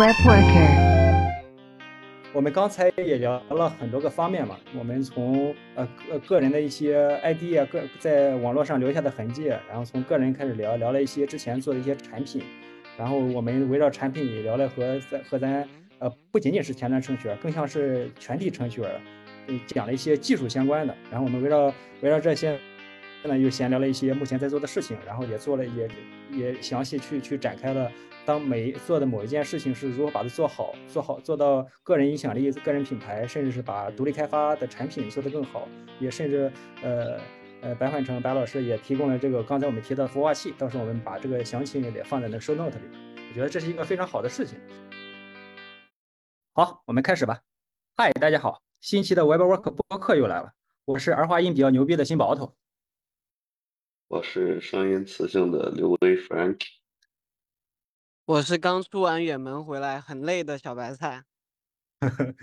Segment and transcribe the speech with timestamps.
[0.00, 1.30] Web Worker。
[2.32, 12.42] 我们刚才也聊了很多个方面嘛，我们从呃个个人的一些 ID 啊，个在网络上留下的痕迹，然后从个人开始聊，聊了一些之前做的一些产品，
[12.96, 15.68] 然后我们围绕产品也聊了和咱和咱
[15.98, 21.66] 呃不仅仅是前端程序员，更像是全体程序员，讲了一些技术相关的，然后我们围绕
[22.00, 22.58] 围绕这些。
[23.22, 25.86] 现在又闲聊了一些目前在做的事情，然后也做了也
[26.32, 27.92] 也详细去去展开了，
[28.26, 35.66] 当每做的某一件事情是如何把它做好，做好做到个人影响力、个人品牌，甚至是把独立开发的产品做得更好，
[35.98, 36.52] 也甚至
[36.82, 37.18] 呃
[37.62, 42.84] 呃白焕成白老师也提供了这个刚才我们提到的孵化器，到时候我们把这个详情也得放在那 show note 里，
[43.30, 44.58] 我觉得这是一个非常好的事情。
[46.52, 47.40] 好，我们开始吧。
[47.96, 50.52] 嗨，大家好，新期的 Web Work 播客又来了，
[50.84, 52.54] 我是儿化音比较牛逼的新宝头。
[54.08, 56.58] 我是声音磁性的刘威 Frank，
[58.30, 61.24] 我是刚出完远门回来很累的小白菜。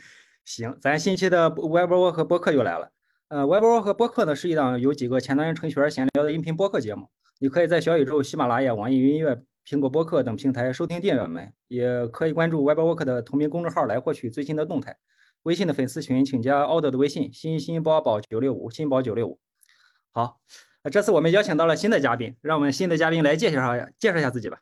[0.44, 2.92] 行，咱新期的 Web Work 播客又来了。
[3.30, 7.10] 呃，Web Work 和播客呢是一档由几个前端程序员闲聊的音频播客节目。
[7.40, 14.98] 你可以在小宇宙、喜马拉雅、网易云音乐、苹果播客等平台收听订阅们，也可以关注 Web Work 的同名公众号来获取最新的动态。
[15.44, 19.40] 微信的粉丝群请加 Audio 的微信：新新宝宝九六五，新宝九六五。
[20.12, 20.42] 好。
[20.92, 24.60] 这次我们邀请到了新的嘉宾，让我们新的嘉宾来介绍下介绍一下自己吧。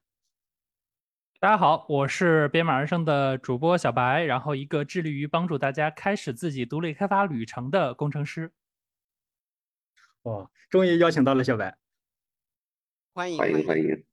[1.38, 8.54] 大家好，我是编码人生的主播小白，然后一个致力于帮助大家开始自己独立开发旅程的工程师。
[10.24, 11.78] 哇，终于邀请到了小白，
[13.14, 14.04] 欢迎欢迎欢迎。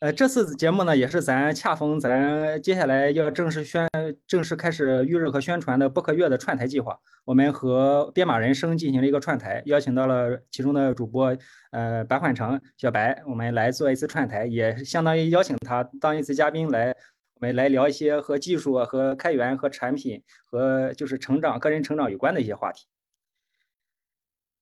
[0.00, 3.86] 呃，这次节目呢，也是咱恰逢咱接下来要正式宣、
[4.26, 6.98] 正式开始预热和宣传的播客月的串台计划。
[7.26, 11.36] 我们和编码人生进行了一个串台，邀请到了其中的主播，
[11.72, 16.96] 呃，白焕成、小白，我们来做一次串台，也相当于邀请他当一次嘉宾来，
[17.34, 22.86] 我们来聊一些和技术、和开源、和产品、和就是成长、个人成长有关的一些话题。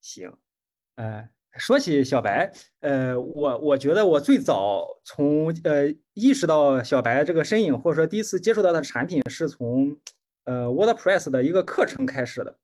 [0.01, 0.33] 行，
[0.97, 1.29] 呃。
[1.57, 9.97] 说起小白，呃，我我觉得我最早从呃意识到小白这个身影，或者说第一次接触到的产品，是从
[10.45, 12.57] 呃 WordPress 的一个课程开始的。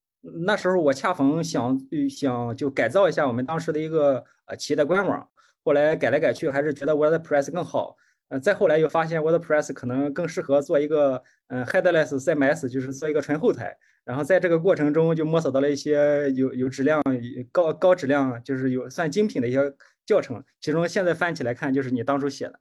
[0.47, 1.79] 那时候我恰逢想
[2.09, 5.29] 想就改造一下我们当时的一个呃企业的官网，
[5.65, 7.97] 后来改来改去，还是觉得 WordPress 更好。
[8.29, 13.77] 呃，再后来又发现 WordPress 可能更适合做一个呃 Headless CMS，就是做一个纯后台。
[14.05, 17.03] 然后在这个过程中就摸索到了一些有有质量、
[17.51, 19.75] 高高质量，就是有算精品的一些
[20.05, 20.45] 教程。
[20.61, 22.61] 其中现在翻起来看，就是你当初写的。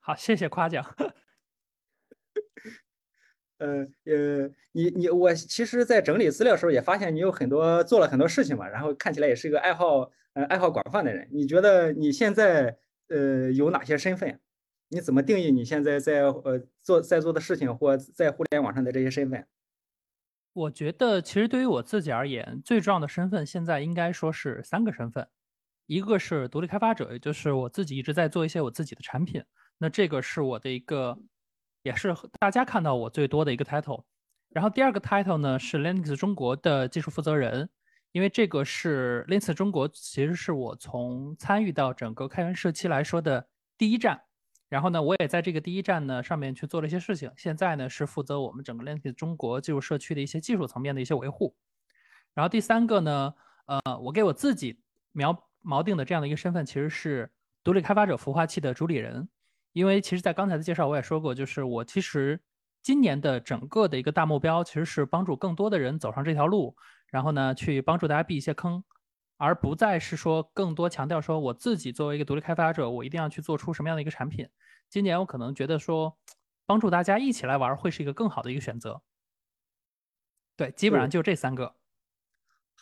[0.00, 0.84] 好，谢谢夸奖。
[3.58, 11.28] 呃呃，你你我其实，在整理资料的时候也发现你有很多做了很多事情嘛，然后看起来也是一个爱好呃爱好广泛的人。
[11.30, 12.76] 你觉得你现在
[13.12, 14.40] 呃有哪些身份？
[14.88, 19.46] 你怎么定义你现在在呃做在做的事情或在互联网上的这些身份？
[20.52, 25.26] 我觉得其实对于我自己而言，最重要的身份现在应该说是三个身份，
[25.86, 29.42] 一个是独立开发者，也就是我自己一直在做一些我自己的产品，
[29.78, 31.18] 那这个是我的一个，
[31.82, 34.04] 也是大家看到我最多的一个 title。
[34.50, 37.70] 然后第二个 title 呢是 Linux 中国的技术负责人，
[38.12, 44.22] 因为这个是 Linux 中国其实是我从参与到整个开源社区来说的第一站。
[44.68, 47.30] 然后呢，我也在这个第一站呢上面去做了一些事情。
[47.36, 51.54] 现在呢是负责我们整个 Linux 中国技术社区的一些技术层面的一些维护。
[52.32, 53.34] 然后第三个呢，
[53.66, 54.80] 呃，我给我自己
[55.12, 57.30] 描锚定的这样的一个身份，其实是
[57.62, 59.28] 独立开发者孵化器的主理人。
[59.74, 62.40] 因为其实，在刚才的介绍我也说过，就是我其实
[62.82, 66.76] 今年的整个的一个大目标，其实是帮助更多的人走上这条路，
[67.06, 68.82] 然后呢去帮助大家避一些坑。
[69.38, 74.48] 而不再是说更多强调说我自己作为一个独立开发者，我一定要去做出什么样的一个产品。
[74.88, 76.16] 今年我可能觉得说，
[76.64, 79.02] 帮助大家一起来玩会是一个更好的一个选择。
[80.56, 81.74] 对，基本上就这三个。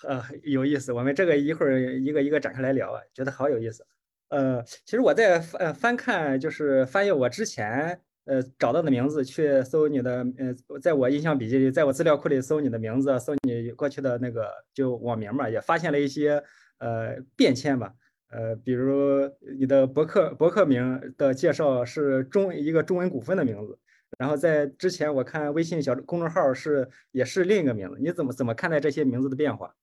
[0.02, 3.86] 呃，有意思，我们这个一会儿一个一个展开来聊啊，觉得好有意思。
[4.28, 8.02] 呃，其实我在翻翻看，就是翻阅我之前。
[8.30, 16.40] 呃，找到的名字去搜你的，呃，在我印象笔记里，在我资料库里搜你的名字，搜你过去的那个就网名嘛，也发现了一些
[16.78, 17.92] 呃变迁吧，
[18.30, 19.28] 呃，比如
[19.58, 23.76] 你的博客博客名的介绍是中一个中文股份的名字，
[24.16, 29.74] 然后在之前我看微信小公众号是也是另一个名字，你怎么怎么看待这些名字的变化？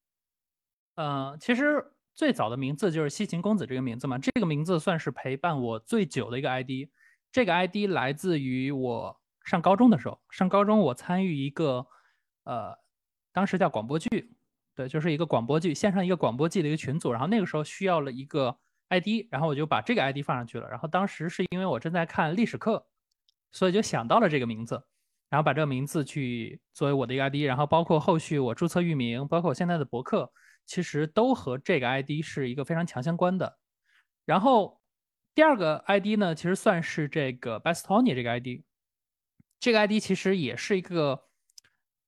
[0.94, 1.84] 嗯，其实
[2.14, 6.88] 最早的名字就是西秦公子这个名字嘛，这个名字算是陪伴我最久的一个 ID。
[7.30, 11.86] 这个 ID 来自于我上高中的时候，上高中我参与一个，
[12.44, 12.76] 呃，
[13.32, 14.34] 当时叫广播剧，
[14.74, 18.58] 对，就是一个广播剧线上一个广播剧的一个群组，然后那个时候需要了一个
[18.88, 20.68] ID，然后我就把这个 ID 放上去了。
[20.68, 22.86] 然后当时是因为我正在看历史课，
[23.52, 24.82] 所以就想到了这个名字，
[25.28, 30.32] 然后把这个名字去作为我的一个 ID，然后包括后续我注册域名，包括我现在的博客，
[30.64, 33.58] 其实都和这个 ID 是一个非常强相关的。
[34.24, 34.77] 然后
[35.38, 38.64] 第二个 ID 呢，其实算是这个 Best Tony 这个 ID，
[39.60, 41.22] 这个 ID 其实也是一个。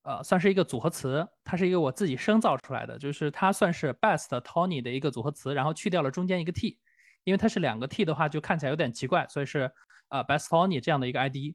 [0.02, 6.76] 呃，算是一个组合词，它是一个我自己生造出来的，就是它算是 best Tony 的一个组合词，然后去掉了中间一个 t，
[7.22, 9.70] 因为它是两个 t 的话，就看起来有点奇怪，所以是
[10.08, 11.54] 呃 best Tony 这样的一个 ID。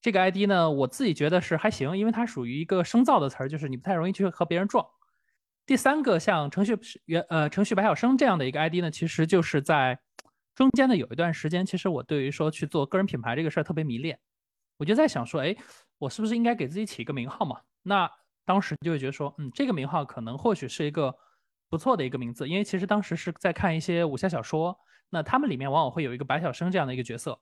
[0.00, 4.86] 这个 ID 呢，我自己觉得是还行，因为它属于一个生造的词儿，就是你不太容易去和别人撞。
[5.66, 9.98] 第三个像程序原呃程序白晓生这样的一个 ID 呢，其实就是在
[10.58, 14.18] 中间的有一段时间，其实我对于说去做个人品牌这个事儿特别迷恋，
[14.76, 15.54] 我就在想说，哎，
[15.98, 17.60] 我是不是应该给自己起一个名号嘛？
[17.84, 18.10] 那
[18.44, 21.14] 当时就会觉得说，嗯，这个名号可能或许是一个
[21.68, 24.76] 不错的一个名字，因为其实当时是在看一些武侠小说，
[25.10, 27.40] 那他们里面往往会有一个白晓生这样的一个角色，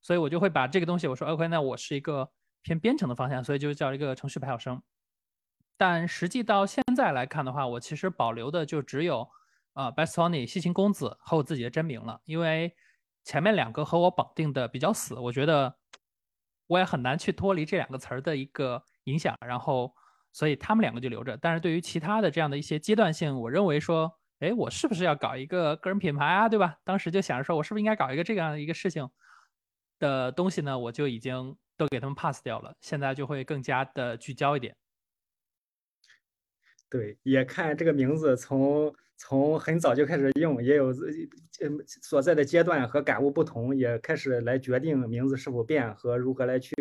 [0.00, 2.30] 所以我就会把这个东西我说 OK，那我是一个
[2.62, 4.82] 偏编程的方向，所以就叫一个程序白晓生。
[5.76, 9.28] 但实际到现在来看的话，我其实保留的就只有
[9.74, 12.74] 啊，Best Tony 西秦公子和我自己的真名了，因为
[13.22, 15.76] 前面两个和我绑定的比较死，我觉得
[16.66, 18.82] 我也很难去脱离这两个词儿的一个。
[19.06, 19.94] 影响，然后，
[20.32, 21.36] 所以他们两个就留着。
[21.36, 26.78] 但是对于其他的这样的一些阶段性，我认为说，哎，我是不是要搞一个个人品牌啊，对吧？
[26.84, 29.06] 当时就想着说，我是不是应该搞一个这样的一个事情
[29.98, 30.78] 的东西呢？
[30.78, 32.74] 我就已经都给他们 pass 掉了。
[32.80, 34.74] 现在就会更加的聚焦一点。
[36.88, 46.72] 对，也看这个名字从从很早就开始用，也有嗯所在的阶段和感悟不同，也开始来决定名字是否变和如何来去。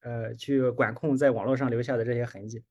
[0.00, 2.62] 呃，去管控在网络上留下的这些痕迹。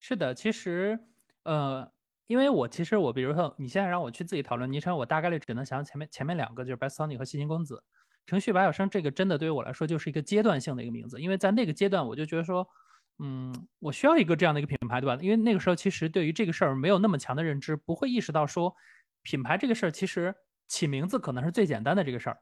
[0.00, 0.98] 是的，其实，
[1.42, 1.92] 呃，
[2.26, 7.84] 因为我其实我，比如说你现在让我去自己讨论昵称，我大概率只能想前面前面两个，就是 Best Tony 和西秦公子。
[8.24, 12.66] 程序白晓生这个真的对于我来说就是一个阶段性的一个名字，因为在那个阶段我就觉得说，
[13.18, 15.18] 嗯，我需要一个这样的一个品牌，对吧？
[15.22, 18.74] 因为那个时候其实对于这个事儿没有那么强的认知，不会意识到说
[19.22, 20.34] 品牌这个事儿其实
[20.66, 22.38] 起名字可能是最简单的这个事儿，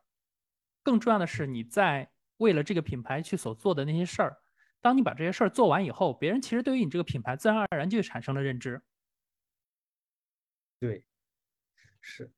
[0.83, 2.11] 更重要的是你在。
[2.39, 4.37] 为了这个品牌去所做的那些事儿，
[4.83, 8.83] 当你把这些事儿做完以后，别人其实对于你这个品牌自然而然就产生了认知。
[10.79, 11.07] 对，
[12.03, 12.31] 是，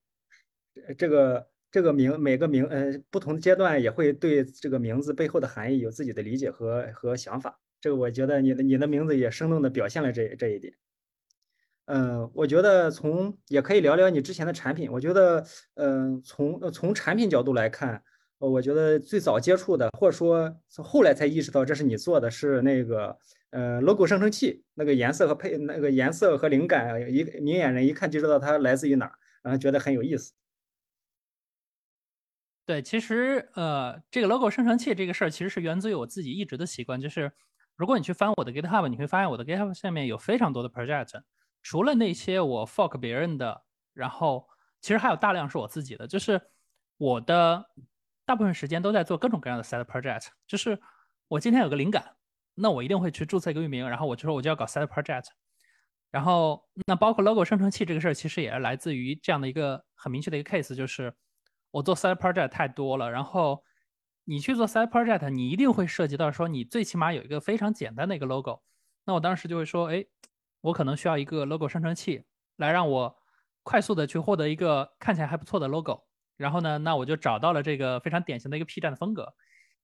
[0.96, 7.58] 这个这个名每个名呃不同的阶段也会对这个名字背后的含义有自己的理解和和想法。
[7.80, 10.74] 这个我觉得你的你的名字也生动的表现了这这一点。
[11.86, 14.90] 嗯，我觉得从也可以聊聊你之前的产品。
[14.92, 18.02] 我觉得，嗯，从从产品角度来看。
[18.40, 23.18] 我觉得最早接触的，或者说后来才意识到这是你做的，是那个
[23.50, 30.34] 呃 logo 生成器，那个颜色和配那个颜色和灵感，一明眼人一看就知道它来自于哪儿，然后觉得很有意思。
[32.64, 37.32] 对，其实呃，这个 logo 生成器这个事儿，其实是源自于我自己一直的习惯，就是
[37.78, 41.22] 如果你去翻我的 GitHub，你会发现我的 GitHub 下面有非常多的 project，
[41.62, 43.62] 除了那些我 fork 别人的，
[43.94, 44.46] 然后
[44.82, 46.38] 其实还有大量是我自己的，就是
[46.98, 47.64] 我的。
[48.28, 50.78] 大部分时间都在做各种各样的 side project，就是
[51.28, 52.14] 我今天有个灵感，
[52.54, 55.28] 那我一定会去注册一个域名，然后我就说我就要搞 side project，
[56.10, 61.10] 然后那包括 logo 生成器这个事儿，其实也是来自于这样的一个很明确的一个 case，就是
[61.70, 63.64] 我做 side project 太多了，然后
[64.30, 68.60] 你去做 side project，你一定会涉及到说你最起码有一个非常简单的一个 logo，
[69.06, 70.04] 那我当时就会说，哎，
[70.60, 72.26] 我可能需要一个 logo 生成器
[72.56, 73.16] 来让我
[73.62, 76.02] 快速的去获得一个看起来还不错的 logo。
[76.36, 79.32] 然后呢，那我就找到了这个非常典型的一个 P 站的风格，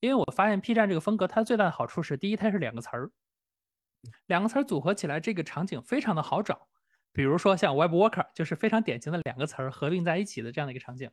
[0.00, 3.10] 因为我发现 P 站这个风格它最大的好处是，第一，它是两个词儿，
[4.26, 6.68] 两个词儿组合起来，这个场景非常的好找。
[7.14, 11.10] 比如说像 Web Worker，就是非常典型的两个词儿合并在一起的这样的一个场景，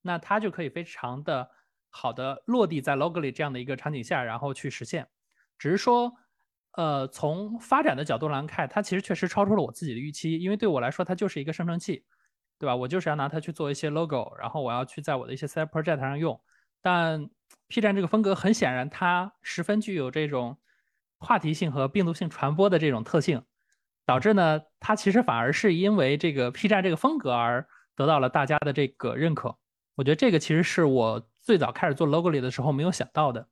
[0.00, 1.48] 那它就可以非常的
[1.92, 5.06] 好的落地在 Logo 里这样的一个场景下，然后去实现。
[5.56, 6.12] 只是说，
[6.72, 12.04] 呃，从发展的角度来看，它其实确实超出了我自己的预期，因为对我来说，它就是一个生成器。
[12.58, 12.76] 对吧？
[12.76, 16.40] 我就是要拿它去做一些 logo，然后我要去在我的一些 side project 上用。
[16.80, 17.28] 但
[17.66, 20.56] P 站这个风格很显然，它十分具有这种
[21.18, 23.42] 话题性和病毒性传播的这种特性，
[24.06, 29.58] 导致呢，它其实反而是因为这个 P 站这个风格而得到了大家的这个认可。
[29.96, 33.48] 我觉得这个其实是我最早开始做 logo 里的时候没有想到的。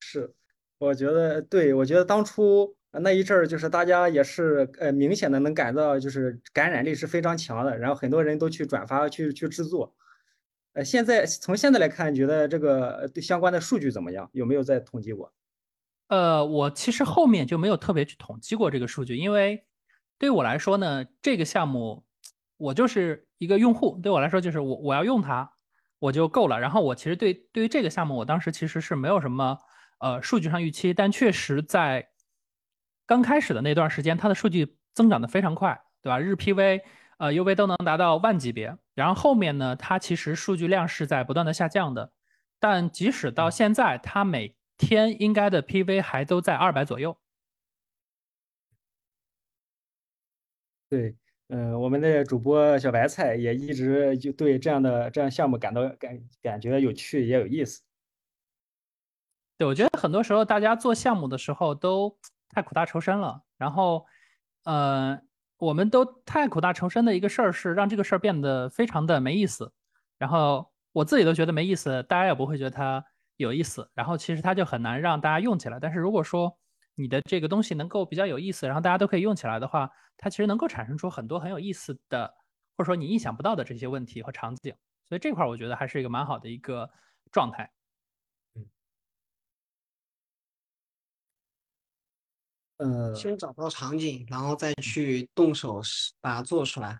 [0.00, 0.34] 是，
[0.78, 2.76] 我觉得对，我觉得当初。
[2.92, 9.94] 那一阵儿就是大家也是呃明显的能感到就是感染力是非常强的，然后很多人都去转发去去制作。
[10.72, 14.28] 呃，现在从现在来看，觉得这个对相关的数据怎么样？
[14.32, 15.32] 有没有在统计过？
[16.08, 19.64] 呃，我其实后面就没有特别去统计过这个数据，因为
[20.18, 22.04] 对我来说呢，这个项目
[22.56, 25.52] 我就是一个用户，对我来说就是我我要用它，
[26.00, 26.58] 我就够了。
[26.58, 29.56] 然后我其实对对于这个项目，我当时其实是没有什么
[30.00, 32.08] 呃数据上预期，但确实在
[33.06, 36.18] 刚开始的那段时间，它的数据增长的非常快，对吧？
[36.18, 36.82] 日 PV、
[37.18, 38.76] 呃 UV 都能达到万级别。
[38.94, 42.12] 然后后面呢，它其实数据量是在不断的下降的，
[42.58, 47.16] 但即使到现在，它每天应该的 PV 还都在二百左右。
[50.90, 51.16] 对，
[51.52, 57.82] 嗯，我们的主播小白菜也一直就对这样的这样项目感到感感觉有趣也有意思。
[59.58, 62.16] 对，我觉得很多时候大家做项目的时候都
[62.50, 64.06] 太苦大仇深了，然后，
[64.62, 65.20] 呃，
[65.58, 69.72] 我们都太苦大仇深的一个事儿是让这个事儿变得非常的没意思，
[70.18, 73.04] 然后我自己都觉得没意思，大家也不会觉得它
[73.36, 75.80] 有意思，然后其实它就很难让大家用起来。
[75.80, 76.56] 但是如果说
[77.00, 82.34] 你的这个东西能够比较有意思，然后大家都可以用起来的话，它其实能够产生出很多很有意思的，
[82.76, 84.74] 或者说你意想不到的这些问题和场景。
[85.08, 86.88] 所以这块儿我觉得还是一个蛮好的一个
[87.32, 87.72] 状态。
[92.76, 95.82] 呃，先找到场景，然后再去动手
[96.20, 96.98] 把它做出来。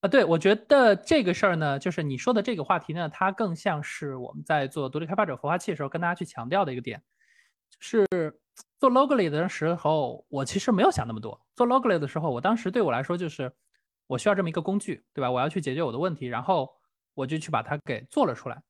[0.00, 7.02] 啊，对，我觉得这个事儿呢，就是你说的这个话题呢，它更像是我们在做独立开发者孵化器的时候跟大家去强调的一个点，
[7.70, 8.40] 就是
[8.78, 11.40] 做 Logly 的时候，我其实没有想那么多。
[11.54, 13.52] 做 Logly 的时候，我当时对我来说就是
[14.06, 15.30] 我需要这么一个工具，对吧？
[15.30, 16.74] 我要去解决我的问题，然后
[17.14, 18.62] 我就去把它给做了出来。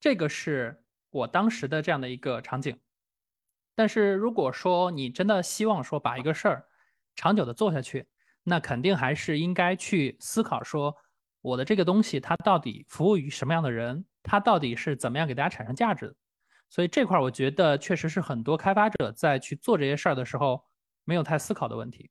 [0.00, 2.78] 这个是我当时的这样的一个场景。
[3.74, 6.66] 但是如果说你真的希望说把一个事儿
[7.16, 8.06] 长久的做下去，
[8.42, 10.94] 那肯定还是应该去思考说
[11.40, 16.14] 我的这个东西它到底服务于什么样的人，它到底是怎么样给大家产生价值的。
[16.72, 20.64] 所以这块儿我觉得确实是很多开发者在去做这些事儿的时候
[21.04, 22.10] 没有太思考的问题。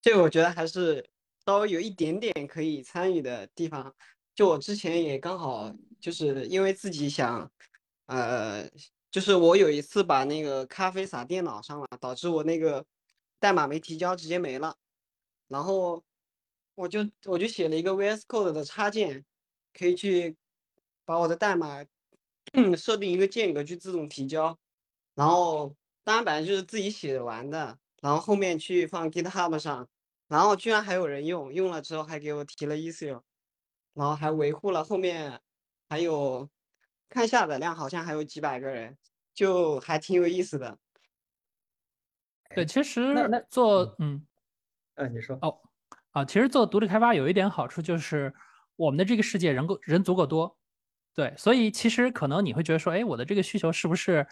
[0.00, 1.08] 这个我觉得还是
[1.46, 3.94] 稍微有一点点可以参与的地方。
[4.34, 7.48] 就我之前也刚好就是因为自己想。
[8.06, 8.68] 呃，
[9.10, 12.84] 就是我有一次把那个咖啡洒电脑上了，导致我那个
[13.38, 14.76] 代码没提交，直接没了。
[15.48, 16.02] 然后
[16.74, 19.24] 我就我就写了一个 VS Code 的插件，
[19.72, 20.36] 可以去
[21.04, 21.84] 把我的代码
[22.76, 24.58] 设定一个间隔去自动提交。
[25.14, 29.88] 然后当然本来就是自己写完的，然后后面去放 GitHub 上，
[30.28, 33.20] 然后居然还有人用，用了之后还给我提了 issue，
[33.94, 35.40] 然后还维护了后面
[35.88, 36.48] 还有。
[37.14, 38.96] 看下载量好像还有几百个人，
[39.34, 40.78] 就还挺有意思的。
[42.54, 43.14] 对，其实
[43.50, 44.26] 做嗯，
[44.94, 45.60] 呃，你说哦，
[46.12, 48.32] 啊，其实做独立开发有一点好处就是
[48.76, 50.56] 我们的这个世界人够人足够多，
[51.14, 54.26] 对，所以其实可能你会觉得说，哎，我的这个需求是不是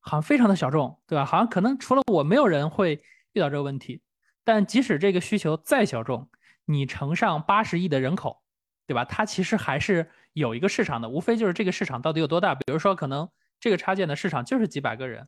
[0.00, 1.24] 好像非常的小众，对吧？
[1.24, 3.02] 好像可能除了我没有人会
[3.32, 4.02] 遇到这个问题。
[4.44, 6.28] 但即使这个需求再小众，
[6.64, 8.42] 你乘上八十亿的人口，
[8.86, 9.04] 对吧？
[9.04, 10.10] 它其实还是。
[10.36, 12.54] 有一个市场的，无非就是这个市场到底有多大。
[12.54, 13.26] 比如说，可能
[13.58, 15.26] 这个插件的市场就是几百个人，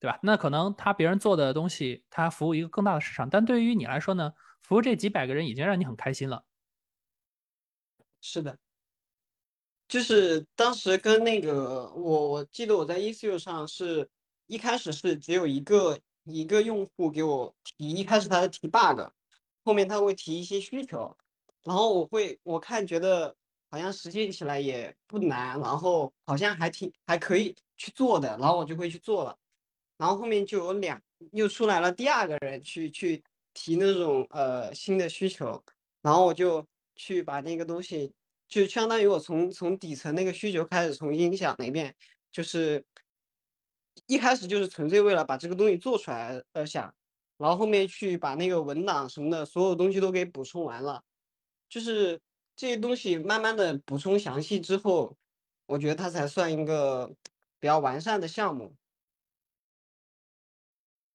[0.00, 0.18] 对吧？
[0.24, 3.30] 那可能他别人做的东西，他服务一个更大的市场。
[3.30, 6.42] 但对于你来说呢，服务这几百个人已经让你很开心了。
[8.20, 8.58] 是的，
[9.90, 14.08] 就是当时跟那个我，我记得我在 ECU 上是
[14.46, 19.00] 一开始是只有一个一个用户给我提，一开始他在提 bug，
[19.64, 21.16] 后面他会提一些需求，
[21.64, 23.36] 然后我会我看觉得。
[23.72, 29.38] 好像实现起来也不难，然后好像还挺还可以去做的，然后我就会去做了，
[29.96, 33.22] 然后后面就有两又出来了第二个人去去
[33.54, 35.62] 提那种呃新的需求，
[36.02, 36.66] 然后我就
[36.96, 38.12] 去把那个东西
[38.50, 41.94] 就相当于我从从底层那个需求开始重新想了一遍，
[42.30, 42.84] 就是
[44.06, 46.94] 一开始就是纯粹为了把这个东西做出来而想，
[47.38, 51.02] 然后后面去把那个文档什么的所有东西都给补充完了，
[51.66, 52.20] 就是。
[52.56, 55.16] 这些东西慢慢的补充详细之后，
[55.64, 57.10] 我觉得它才算一个
[57.58, 58.74] 比较完善的项目。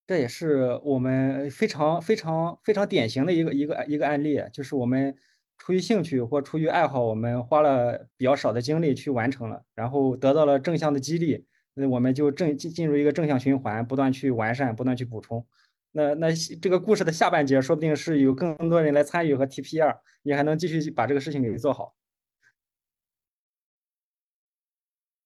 [0.08, 5.16] 这也是我们非常非常非常典型的一个一个一个案例，就是我们
[5.58, 15.46] 出于兴趣或出于爱好，我们花了比较少的精力去完成了，然后得到了正向的激励，那我们就正进进入一个正向循环，不断去完善，不断去补充。
[15.92, 16.32] 那那
[16.62, 21.96] 这个故事的下半节，说不定是有更多人来参与和提 PR，你还能继续把这个事情给做好。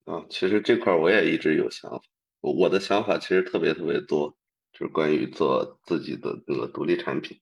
[0.05, 2.01] 啊，其实这块我也一直有想法，
[2.41, 4.37] 我的想法其实特别特别多，
[4.71, 7.39] 就是关于做自己的那个独立产品，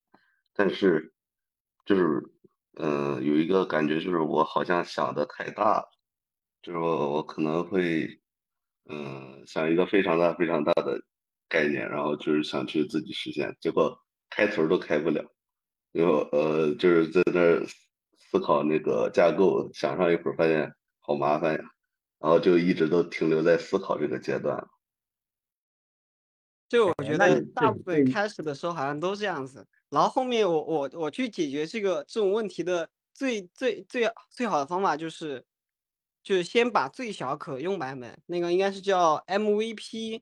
[0.54, 1.14] 但是
[1.86, 2.24] 就是
[2.80, 5.90] 嗯，有一个感觉就是我好像想的太大了，
[6.62, 8.08] 就是我我可能会
[8.90, 11.02] 嗯想一个非常大非常大的。
[11.50, 13.98] 概念，然后就是想去自己实现，结果
[14.30, 15.24] 开头都开不了，
[15.94, 17.66] 然后呃，就是在那
[18.18, 20.70] 思考那个架构，想上一会儿发现
[21.00, 21.64] 好麻烦呀，
[22.20, 24.68] 然后就一直都停留在思考这个阶段。
[26.68, 35.46] 就我觉得大部分开始的时候好像都这样子，然后后面我我我去解决这个这种问题的最最最最好的方法就是，
[36.24, 40.22] 就是先把最小可用版本，那个应该是叫 MVP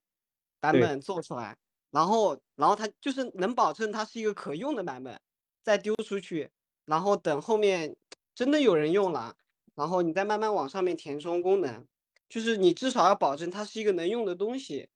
[0.60, 1.58] 版本做出来，
[1.92, 5.20] 然后然后它就是能保证它是一个可用的版本，
[5.64, 6.52] 再丢出去，
[6.86, 7.96] 然后等后面
[8.36, 9.36] 真的有人用了，
[9.76, 11.86] 然后你再慢慢往上面填充功能，
[12.30, 14.90] 就是你至少要保证它是一个能用的东西。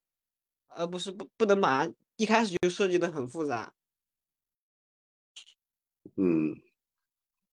[0.71, 3.73] 而不是不不能把它一开始就设计的很复杂。
[6.17, 6.55] 嗯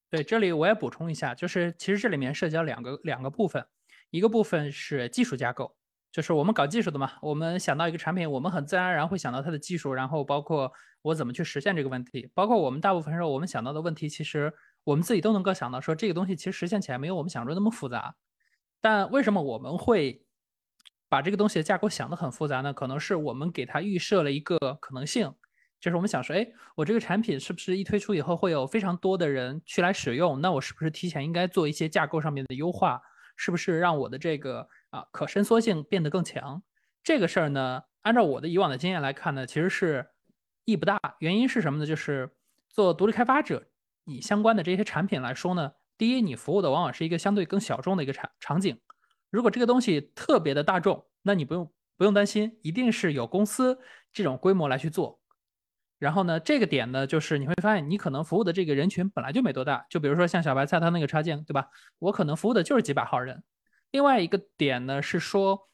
[0.08, 3.66] 对，这里我也补充一下，就是其实这里面涉及到两个两个部分，
[4.10, 5.76] 一个部分是技术架构，
[6.12, 10.72] 就是我们搞技术的嘛，我们想到一个产品，我们很自然而然会想到它的技术，然后包括
[11.02, 18.14] 我怎么去实现这个问题，包括我们大部分时候我们想到的问题，其实我们自己都能够想到，说这个东西其实实现起来没有我们想中那么复杂，
[18.80, 20.24] 但为什么我们会
[21.08, 22.72] 把这个东西的架构想得很复杂呢？
[22.72, 25.34] 可能是我们给它预设了一个可能性。
[25.80, 30.40] 就是我们想说，哎，我这个产品是不是一推出以后会有非常多的人去来使用？
[30.40, 33.00] 那我是不是提前应该做一些架构上面的优化？
[33.36, 36.62] 是不是让我的这个啊可伸缩性变得更强？
[37.04, 40.08] 这个事儿呢，按照我的以往的经验来看呢，其实是
[40.64, 40.98] 意义不大。
[41.18, 41.86] 原因是什么呢？
[41.86, 42.30] 就是
[42.70, 43.68] 做独立开发者，
[44.04, 48.80] 以相关的这些产品来说呢，第一，你服务的往往是一个相对更小众的一个场场景。
[49.30, 53.78] 如果这个东西特别的大众，那你不用不用担心，一定是有公司
[54.12, 55.20] 这种规模来去做。
[55.98, 59.86] 然后呢，这个点呢，就是你会发现，你可能服务的这个人群本来就没多大。
[59.88, 61.68] 就比如说像小白菜他那个插件，对吧？
[61.98, 63.42] 我可能服务的就是几百号人。
[63.92, 65.68] 另外一个点呢是说，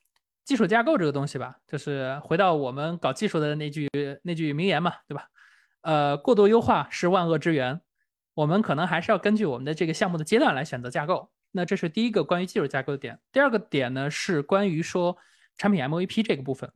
[0.44, 3.88] 技术架构这个东西吧，就是回到我们搞技术的那句
[4.22, 5.26] 那句名言嘛，对吧？
[5.80, 7.80] 呃，过度优化是万恶之源。
[8.34, 11.30] 我们可能还是要根据我们的这个项目的阶段来选择架构。
[11.50, 13.18] 那这是第一个关于技术架构的点。
[13.30, 15.18] 第二个点呢是关于说
[15.58, 16.72] 产品 MVP 这个部分。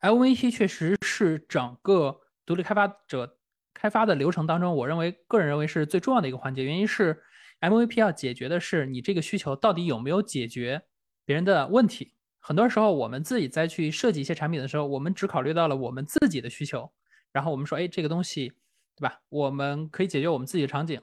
[0.00, 3.36] MVP 确实是整个独立开发者
[3.74, 6.64] 开发的流程当中，我认为个人认为是最重要的一个环节。
[6.64, 7.22] 原因是
[7.60, 10.82] MVP 要解决的是你这个需求到底有没有解决
[11.24, 12.14] 别人的问题。
[12.38, 16.90] 很多时候我们自己在去设计一些产品的时候，我们只考虑到了我们自己的需求，
[17.32, 18.52] 然后我们说，哎，这个东西，
[18.94, 19.20] 对吧？
[19.28, 21.02] 我们可以解决我们自己的场景。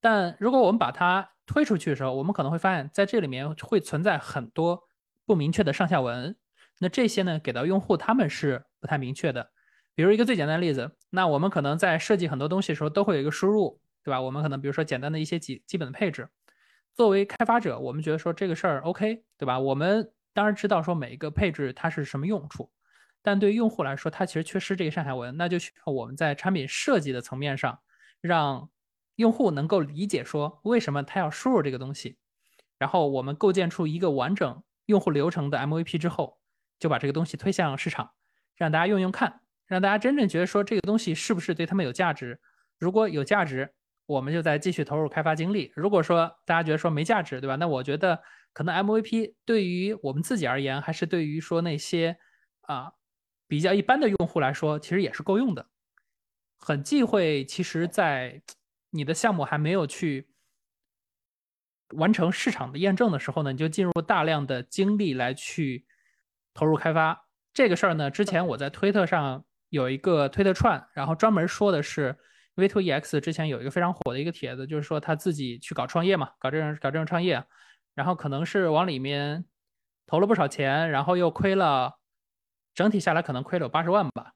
[0.00, 4.84] 但如果我们把它推出去的时候，我们可能会发现，在这里面会存在很多
[5.24, 6.36] 不明确的上下文。
[6.78, 9.50] 那这些呢，给到用户他们是不太明确的。
[9.96, 14.20] 比如一个最简单的例子，那我们可能在设计很多东西的时候都会有一个输入，对吧？
[14.20, 16.28] 我们可能比如说简单的一些基基本的配置，
[16.94, 19.58] 作为开发者，我们觉得说这个事儿 OK，对吧？
[19.58, 22.70] 我们当然知道说每一个配置它是什么用处，
[23.22, 27.80] 但对于用户来说，它其实缺失这个上下文，那就需要我们在产品设计的层面上，
[28.20, 28.68] 让
[29.16, 32.18] 用户能够理解说为什么他要输入这个东西，
[32.78, 36.38] 然后我们构建出一个完整用户流程的 MVP 之后。
[36.78, 38.10] 就把这个东西推向市场，
[38.54, 42.40] 让大家用用看，让大家真正觉得说这个东西是不是对他们有价值。
[42.78, 43.72] 如果有价值，
[44.06, 45.72] 我们就再继续投入开发精力。
[45.74, 47.56] 如果说大家觉得说没价值，对吧？
[47.56, 52.16] 那我觉得可能 MVP 对于我们自己而言，还是对于说那些
[52.62, 52.92] 啊
[53.48, 55.66] 比较一般的用户来说，其实也是够用的。
[56.58, 58.42] 很忌讳，其实在
[58.90, 60.28] 你的项目还没有去
[61.94, 65.86] 完成市场的验证的时候呢，你就进入大量的精力来去。
[66.58, 72.16] 投入开发这个事儿呢，之前我在推特上有一个推特串，然后专门说的是
[72.56, 77.44] V2EX 之前有一个非常火的一个帖子，就是说他自己去搞创业嘛，搞这种搞这种创业，
[77.94, 79.44] 然后可能是往里面
[80.06, 81.98] 投了不少钱，然后又亏了，
[82.74, 84.32] 整体下来可能亏了有八十万吧。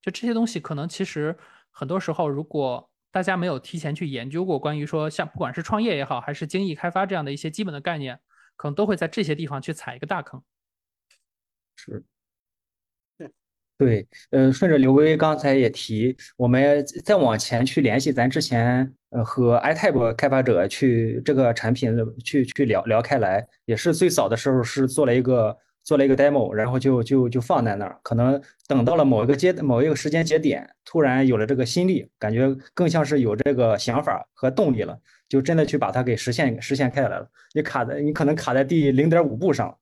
[0.00, 1.38] 就这些东西，可能其实
[1.70, 8.18] 很多时候，如果大家没有提前去研究过关于说像不管是创业也好，还是精益开发这样的一些基本的概念，
[8.56, 10.42] 可能都会在这些地方去踩一个大坑。
[11.76, 12.04] 是，
[13.82, 21.92] 对，呃，顺着刘威刚才也提，我们再往前去联系咱之前呃和 iTab 开发者去这个产品
[22.24, 34.96] 去去聊聊开来，也是最早的时候是做了一个做了一个 demo，然后就就就放在那儿，可能等到了某一个阶某一个时间节点，突然有了这个心力，感觉更像是有这个想法和动力了，
[35.28, 37.28] 就真的去把它给实现实现开来了。
[37.52, 39.76] 你卡在你可能卡在第零点五步上。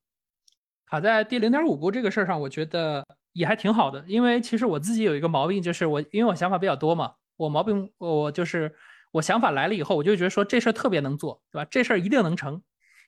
[0.89, 8.75] 卡在第零点五步这个事儿上，我觉得也还挺好的，因为其实我自己有一个毛病，就是我因为我想法比较多嘛，我毛病我就是
[9.11, 11.67] 我想法来了以后，我就觉得说这事儿特别能做，对吧？
[11.71, 12.61] 这事儿一定能成。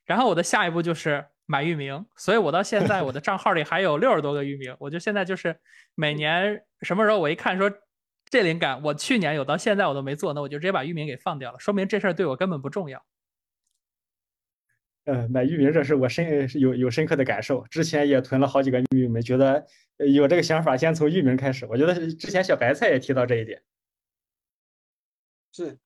[0.05, 5.57] 然后我的下一步就是买域名，所以我到现在我的账号里还有六十多个域名，我就现在就是
[5.95, 7.71] 每年什么时候我一看说
[8.29, 13.03] 这灵感我去年有，到现在我都没做，那我就直接把域名给放掉了，说明这事儿对我根本不重要。
[15.05, 19.65] 呃，买域名这事我深有有深刻的感受，之前也囤了好几个域名，觉得
[19.97, 21.65] 有这个想法先从域名开始。
[21.69, 23.61] 我觉得之前小白菜也提到这一点。
[25.51, 25.77] 是，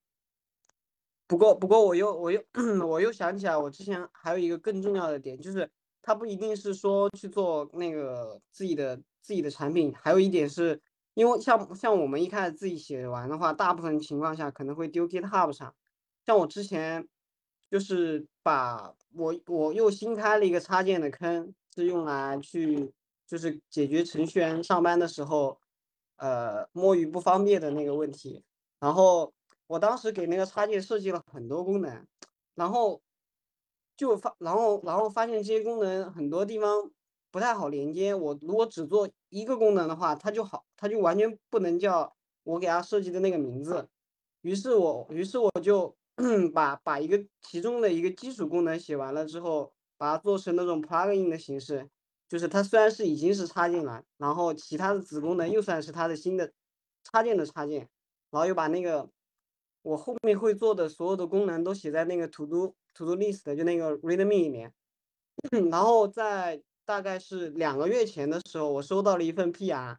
[1.28, 2.42] 不过不过我又我又
[2.88, 5.70] 我又想起来，我之前还有一个更重要的点，就是
[6.02, 10.80] 它不一定是说去做那个自己的自己的产品，还有一点是
[11.16, 15.76] 因为像像我们一开始自己写完的话，大部分情况下可能会丢 GitHub 上。
[16.26, 17.08] 像我之前
[17.70, 22.92] 就是把我我又新开了一个插件的坑，是用来去
[23.28, 25.60] 就是解决程序员上班的时候，
[26.18, 28.44] 呃摸鱼不方便的那个问题，
[28.80, 29.34] 然后。
[29.70, 32.08] 我当时给那个插件设计了很多功能，
[32.56, 33.02] 然后
[33.98, 36.90] 就发，然后然后发现这些功能很多地方
[37.32, 38.16] 不太好连接。
[38.16, 43.90] 我如果只做一个功能的话，它就好，它就完全不能叫我给它设计的那个名字。
[44.40, 45.94] 于是我，于是我就
[46.54, 51.90] 把把一个其中的一个基础功能写完了之后，把它做成那种 plugin 的形式，
[52.28, 56.52] 就是它虽然是已经是插进来，然后其他的子功能又算是它的新的
[57.04, 57.90] 插件的插件，
[58.32, 59.10] 然后又把那个。
[59.84, 64.74] 我后面会做的所有的功能都写在那个 to do to do list 就那个 readme 里面，
[65.72, 69.96] 然后在大概是两个月前的时候，我收到了一份 PR，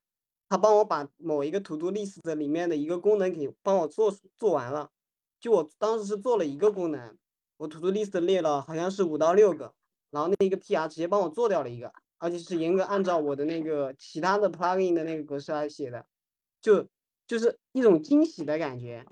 [0.46, 4.90] 他帮我把某一个 to do list 的里面的一个功能给帮我做做完了，
[5.40, 7.16] 就我当时是做了一个功能，
[7.56, 9.72] 我 to do list 列了好像是五到六个，
[10.10, 16.06] 然后那一个 PR 直接帮我做掉了一个，而且是严格按照我的那个其他的 plugin 的那个格式来写的，
[16.60, 16.88] 就
[17.26, 19.04] 就是一种惊喜的感觉。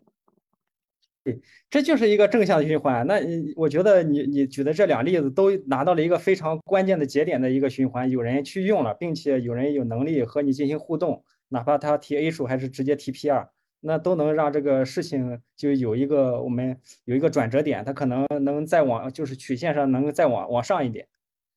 [1.23, 3.05] 对，这就是一个正向循环。
[3.07, 3.21] 那
[3.57, 21.09] 我觉得你你举的这两例子都拿到了一个非常关键的节点的一个循环，有人去用了，并且有人有能力和你进行互动，哪怕他提 A 数还是直接提 P 二，那都能让这个事情就有一个我们有一个转折点，它可能能再往就是曲线上能再往往上一点，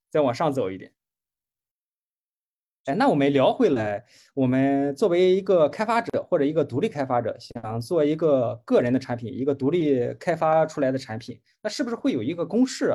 [0.10, 0.91] 再往上走一点。
[2.86, 12.93] 哎，那我们聊回来，我们作为一个开发者或者一个独立开发者，想做一个个人的产品，一个独立开发出来的产品，那是不是会有一个公式？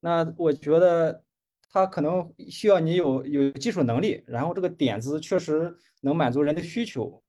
[0.00, 1.24] 那我觉得
[1.70, 7.23] 它可能需要你有有技术能力，然后这个点子确实能满足人的需求，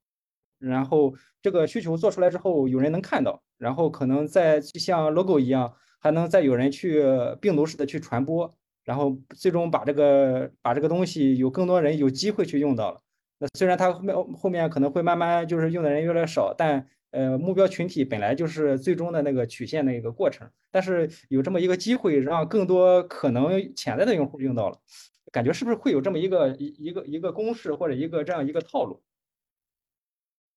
[0.58, 7.02] 然后这个需求做出来之后，有人能看到，然后可能在像 logo 一样，还能再有人去
[7.40, 8.52] 病毒式的去传播。
[8.84, 13.00] 然后最终把这个把这个东西有更多人有机会去用到了。
[13.40, 20.48] 那虽然它后面后面可能会慢慢就是用的人越来越少，但呃目标群体本来就是最终的那个曲线的一个过程。
[20.70, 24.78] 但是有这么一个机会，让更多可能潜在的用户用到了，
[25.32, 29.02] 感觉是不是会有这么一个一一个一个公式或者一个这样一个套路？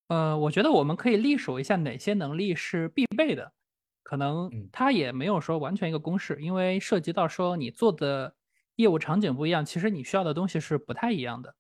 [0.10, 3.54] 呃，我觉得我们可以历数一下哪些能力是必备的。
[4.04, 8.34] 可能它也没有说完全一个公式，因为涉及到说你做的
[8.76, 11.54] 业务场景不一样，其实你需要的东西是不太一样的。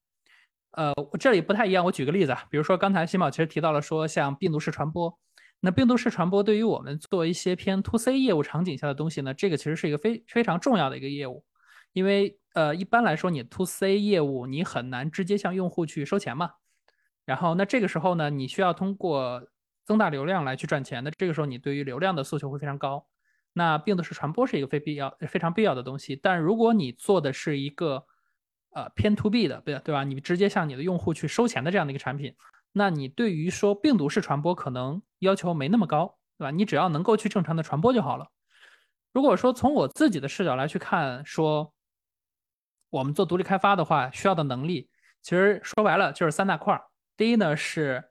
[0.72, 5.16] 呃，我这里不太一样，我举个例子啊，比如说刚才新宝其实提到了说像病毒式传播，
[5.60, 11.44] 那病毒式传播对于我们做一些偏 to C 业务场景下的东西呢，这个其实是一个非非常重要的一个业务，
[11.94, 16.54] 因为呃一般来说你 to C 业务你很难直接向用户去收钱嘛，
[17.30, 19.44] 然后那这个时候呢，你需要通过
[19.86, 23.06] 增大流量来去赚钱的，这个时候你对于流量的诉求会非常高。
[23.54, 26.16] 那病毒式传播是一个非必要、非常必要的东西。
[26.16, 28.04] 但如果你做的是一个
[28.72, 30.04] 呃偏 to B 的，对对吧？
[30.04, 32.34] 你直接向你的用户去收钱的这样的一个产品，
[32.72, 36.50] 那你对于说病毒式传播可能要求没那么高，对吧？
[36.50, 38.26] 你只要能够去正常的传播就好了。
[39.14, 41.72] 如果说从我自己的视角来去看，说
[42.90, 44.90] 我们做独立开发的话，需要的能力
[45.22, 46.89] 其实说白了就是三大块儿。
[47.20, 48.06] 第一呢是。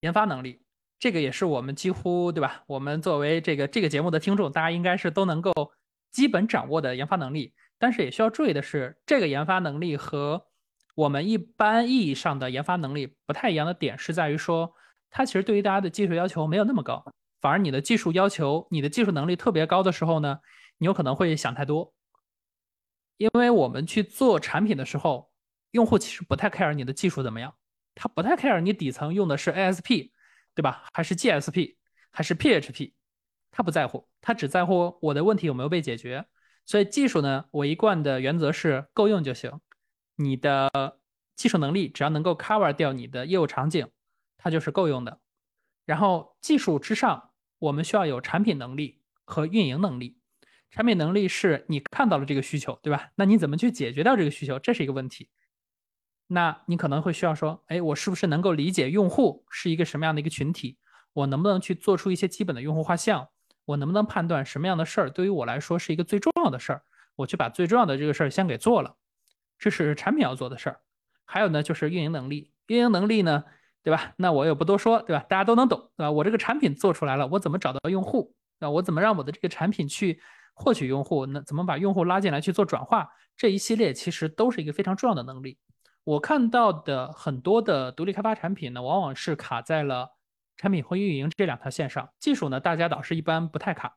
[0.00, 0.62] 研发能力，
[0.98, 2.62] 这个也是我们几乎对吧？
[2.66, 5.52] 我们作为这个这个节目的听众，大家应该是都能够
[6.10, 7.54] 基本掌握的研发能力。
[7.78, 10.46] 但是也需要注意的是，这个研发能力和
[10.94, 14.74] 我们一般意义上的研发能力不太一样的点是在于说，
[15.10, 17.02] 它其实对于大家的技术要求没有那么高，
[17.40, 20.38] 反而你的技术要求、你的技术能力特别高的时候呢，
[20.78, 21.94] 你有可能会想太多。
[23.16, 25.30] 因为我们去做产品的时候，
[25.70, 27.54] 用户其实不太 care 你的技术怎么样。
[27.94, 30.10] 他不太 care 你底层用的是 ASP，
[30.54, 30.84] 对吧？
[30.92, 31.76] 还是 GSP，
[32.10, 32.92] 还是 PHP？
[33.50, 36.26] 他不在乎，他只在乎我的问题有没有被解决。
[36.66, 39.60] 所以技术呢，我一贯的原则是够用就行。
[40.16, 40.70] 你的
[41.36, 43.88] 技术能力只要能够 cover 掉你的业务场景，
[44.38, 45.20] 它就是够用的。
[45.84, 50.18] 然后技术之上，我们需要有产品能力和运营能力。
[50.70, 53.10] 产品能力是你看到了这个需求，对吧？
[53.14, 54.58] 那你怎么去解决掉这个需求？
[54.58, 55.28] 这是一个问题。
[56.26, 60.78] 那你可能会需要说，哎，我是不是能够理解用户是一个什么样的一个群体？
[61.12, 63.28] 我能不能去做出一些基本的用户画像？
[63.66, 66.82] 我能不能判断什么样的事儿对于我来说是一个最重要的事儿？
[67.16, 68.96] 我去把最重要的这个事儿先给做了，
[69.58, 70.80] 这是产品要做的事儿。
[71.24, 72.50] 还有呢，就是运营能力。
[72.66, 73.44] 运营能力呢，
[73.82, 74.14] 对吧？
[74.16, 75.24] 那我也不多说，对吧？
[75.28, 76.10] 大家都能懂，对吧？
[76.10, 78.34] 我这个产品做出来了，我怎么找到用户？
[78.58, 80.20] 那我怎么让我的这个产品去
[80.54, 81.24] 获取用户？
[81.26, 83.08] 那怎么把用户拉进来去做转化？
[83.36, 85.58] 这一系列其实都是一个非常重要的能力。
[86.04, 90.10] 我看到的很多的独立开发产品呢，往往是卡在了。
[90.56, 93.96] 产品和运营这两条线上，技术呢，大家倒是一般不太卡。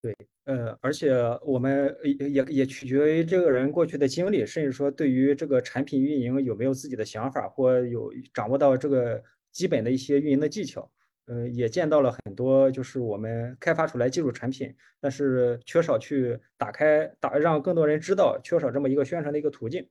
[0.00, 1.12] 对，呃，而且
[1.44, 10.88] 我们也也取决于这个人过去的经历，甚至说对于这个产品运营有没有自己的想法，或有掌握到这个基本的一些运营的技巧。
[11.26, 19.88] 呃，也见到了很多，就是我们开发出来技术产品，但是缺少去打开打让更多人知道，缺少这么一个宣传的一个途径。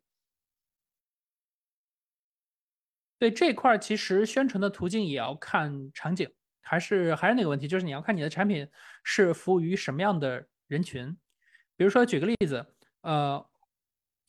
[3.22, 6.28] 对这块儿，其实宣传的途径也要看场景，
[6.60, 8.68] 还是还是那个问题，就是你要看你的产品
[9.04, 11.16] 是服务于什么样的人群。
[11.78, 12.66] 比如说举个例子，
[13.02, 13.48] 呃，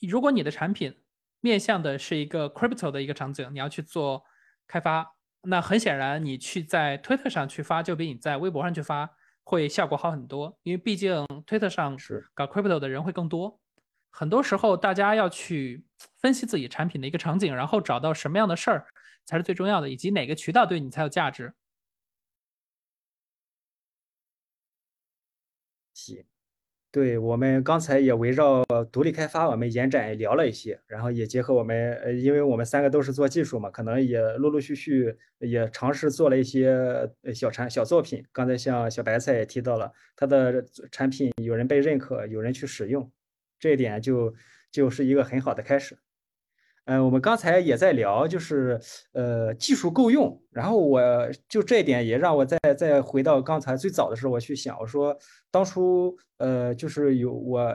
[0.07, 0.95] 如果你的产品
[1.41, 4.23] 面向的是一个 crypto 的一个场景，你要去做
[4.67, 9.09] 开发，那很显然你去在推特上去发，就比你在微博上去发
[9.43, 13.59] 会效果好很多，因为毕竟推特上是搞 crypto 的人会更多。
[14.11, 15.83] 很多时候，大家要去
[16.21, 18.87] 分析自己产品的一个场景，然后找到什么样的事儿
[19.25, 21.53] 才是最重要的，以及哪个渠道对你才有价值。
[26.91, 36.77] 对我们刚才也围绕独立开发，我们延展聊了一些，然后也结合我们，呃，因为我们三个都是做技术嘛，可能也陆陆续续也尝试做了一些
[37.35, 38.23] 小产小作品。
[38.31, 43.11] 刚才像小白菜也提到了，他的产品有人被认可，有人去使用。
[43.63, 44.35] 这一点就
[44.73, 45.97] 就是一个很好的开始，
[46.87, 48.81] 嗯，我们刚才也在聊，就是
[49.13, 51.01] 呃技术够用，然后我
[51.49, 55.17] 就这一点也让我再再回到刚才最早的时候，我去想，我说
[55.53, 57.73] 当初呃就是有我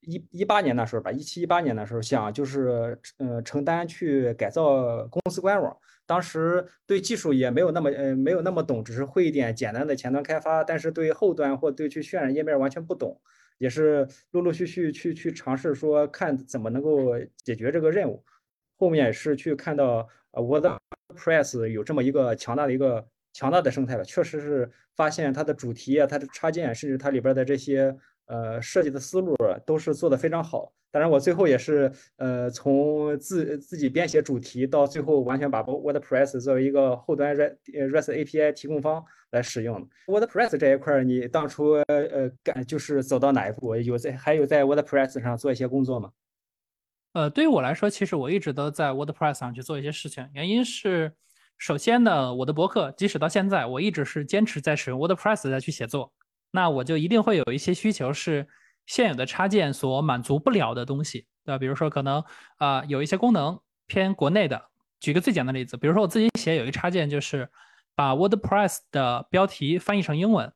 [0.00, 13.20] 一一八年那时候吧，一七一八年的时候想就是呃承担去改造公司官网，当时对技术也没有那么呃没有那么懂，只是会一点简单的前端开发，但是对后端或对去渲染页面完全不懂。
[13.58, 18.24] 也是陆陆续续去去尝试说看怎么能够解决这个任务，
[18.76, 27.96] 后面是去看到呃 WordPress 有这么一个强大的一个强大的生态了，确实是发现它的主题啊、它的插件，甚至它里边的这些
[28.28, 29.36] 呃设计的思路
[29.66, 30.72] 都是做的非常好。
[30.90, 39.86] 当然，我最后也是，呃，从自自己编写主题到最后完全把 WordPress 作为一个后端 REST API 提供方来使用。
[40.06, 43.76] WordPress 这一块，你当初呃干就是走到哪一步？
[43.76, 46.10] 有在还有在 WordPress 上做一些工作吗？
[47.12, 50.26] 呃，对于我来说，其实我一直都在 WordPress 上去做一些事情。
[50.32, 51.12] 原因是，
[51.58, 56.10] 首先呢，我的博客即使到现在，我一直是坚持在使用 WordPress 在去写作，
[56.50, 58.48] 那我就一定会有一些需求是。
[58.88, 61.58] 现有的插件所满足不了的东西，对吧？
[61.58, 62.24] 比如说，可能
[62.56, 64.70] 啊有一些功能偏国内的。
[64.98, 67.50] 举个最简单的例子，比如说我自己写有一个插件，就是
[67.94, 70.50] 把 WordPress 的标题翻译成英文，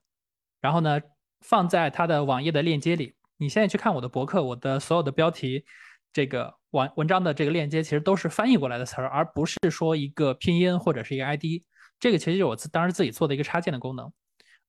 [0.62, 0.98] 然后呢
[1.42, 3.14] 放在它的网页的链接里。
[3.36, 5.66] 你现在去看我的博客，我的所有的标题，
[6.10, 11.44] 这个网文章的这个链接其实都是翻译过来的词儿，而不是说一个拼音或者是一个 ID。
[12.00, 14.10] 这个其实就是我自当时自己做的一个插件的功能。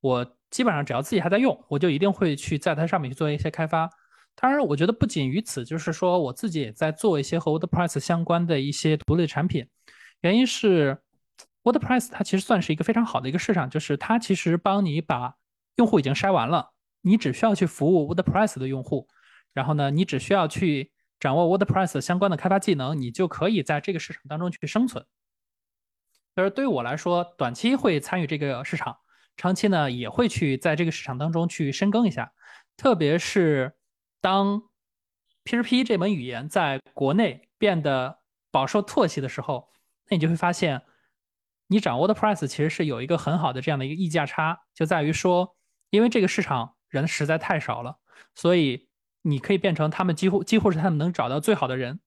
[0.02, 3.90] 我基本上只要自己还在用，我就一定会去在它上面去做一些开发。
[4.36, 9.68] 当然，我觉得不仅于此，就是说我自己也在做一些和 WordPress 相关的一些独立产品。
[10.22, 10.96] 原因是
[11.64, 15.34] WordPress 它其实算是一个非常好的一个市场，就是它其实帮你把
[15.78, 16.70] 用户已经筛完了，
[17.02, 19.08] 你只需要去服务 WordPress 的用户，
[19.54, 25.04] 然后呢，你只需要去掌握 WordPress 相关的开发技能，你就可以在这个市场当中去生存。
[26.36, 28.98] 所以对于我来说，短期会参与这个市场。
[29.36, 32.32] 长期呢也会去在这个市场当中去深耕一下，
[32.78, 33.74] 特别是
[34.22, 34.64] 当
[35.46, 38.20] P2P 这门语言在国内变得
[38.52, 39.70] 饱受唾弃的时候，
[40.10, 40.82] 那你就会发现，
[41.68, 45.56] 你掌握的 Price 其实是有一个很好的这样的一个溢价差，就在于说，
[45.90, 47.98] 因为这个市场人实在太少了，
[48.36, 48.88] 所以
[49.24, 52.00] 你可以变成他们几乎几乎是他们能找到最好的人，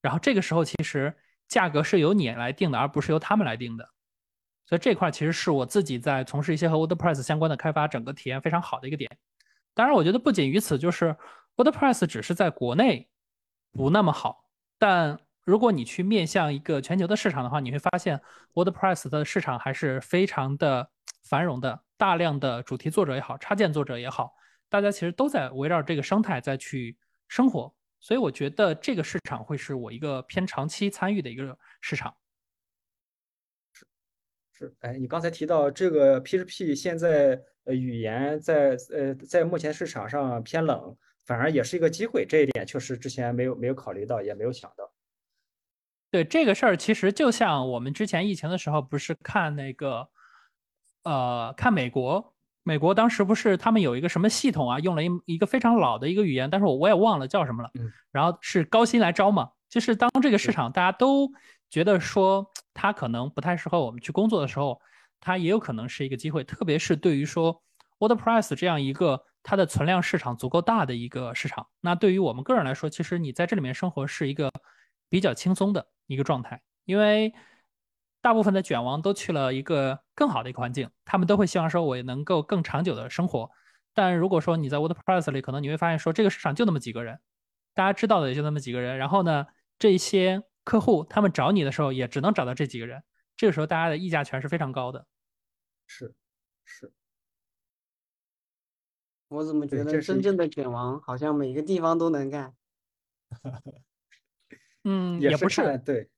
[0.00, 1.16] 然后这个时候其实
[1.46, 3.90] 价格是由你来定的，而不是由他们来定的。
[4.70, 9.10] 所以这块其实是我自己在从事一些和 WordPress 相关的开发，整个体验非常好的一个点。
[9.74, 11.16] 当然，我觉得不仅于此，就是
[11.56, 13.08] WordPress 只是在国内
[13.72, 14.44] 不那么好，
[14.78, 18.20] 但如果你去面向一个全球的市场的话，你会发现
[18.54, 20.88] WordPress 的市场还是非常的
[21.24, 24.32] 繁荣的，大量的主题作者也好，插件作者也好，
[24.68, 27.74] 大家其实都在围绕这个生态再去生活。
[27.98, 32.14] 所以我觉得这个市场会是我一个偏长期参与的一个市场。
[34.60, 40.94] 是，哎，你刚才提到这个 PHP 现在呃语言在呃在目前市场上偏冷，
[41.24, 44.92] 反而也是一个机会，这一点确实之前没有没有考虑到，也没有想到。
[46.10, 50.06] 对这个事儿，其实就像我们之前疫情的时候，不是看那个，
[51.04, 57.70] 呃，看美国，美国当时不是他们有一个什么系统啊，用了一一个非常老的一个语言，但是我我也忘了叫什么了。
[57.78, 57.90] 嗯。
[58.12, 61.32] 然后是高薪来招嘛，就是当这个市场大家都
[61.70, 64.80] 觉得说它可能不太适合我们去工作的时候，
[65.20, 67.62] 它也有可能是一个机会，特别是对于说
[67.98, 74.50] WordPress 这样一个它的存量市场足够大的一个市场，那对于我们个人来说，其实你在这里面生活是一个
[75.08, 75.86] 比较轻松的。
[76.10, 77.32] 一个状态，因为
[78.20, 83.48] 大部分的卷王都去了一个更好的一个环境，他们都会希望说，我能够更长久的生活。
[83.94, 87.20] 但如果说你在 WordPress 里，可能你会发现说，这个市场就那么几个人，
[87.74, 88.98] 大家知道的也就那么几个人。
[88.98, 89.46] 然后呢，
[89.78, 93.02] 这些客户他们找你的时候，也只能找到这几个人。
[93.36, 95.06] 这个时候，大家的议价权是非常高的。
[95.86, 96.14] 是，
[96.64, 96.92] 是。
[99.28, 102.54] 我怎么觉得真正的卷王好像每个地方都能干？
[104.82, 106.10] 嗯，也不是，对，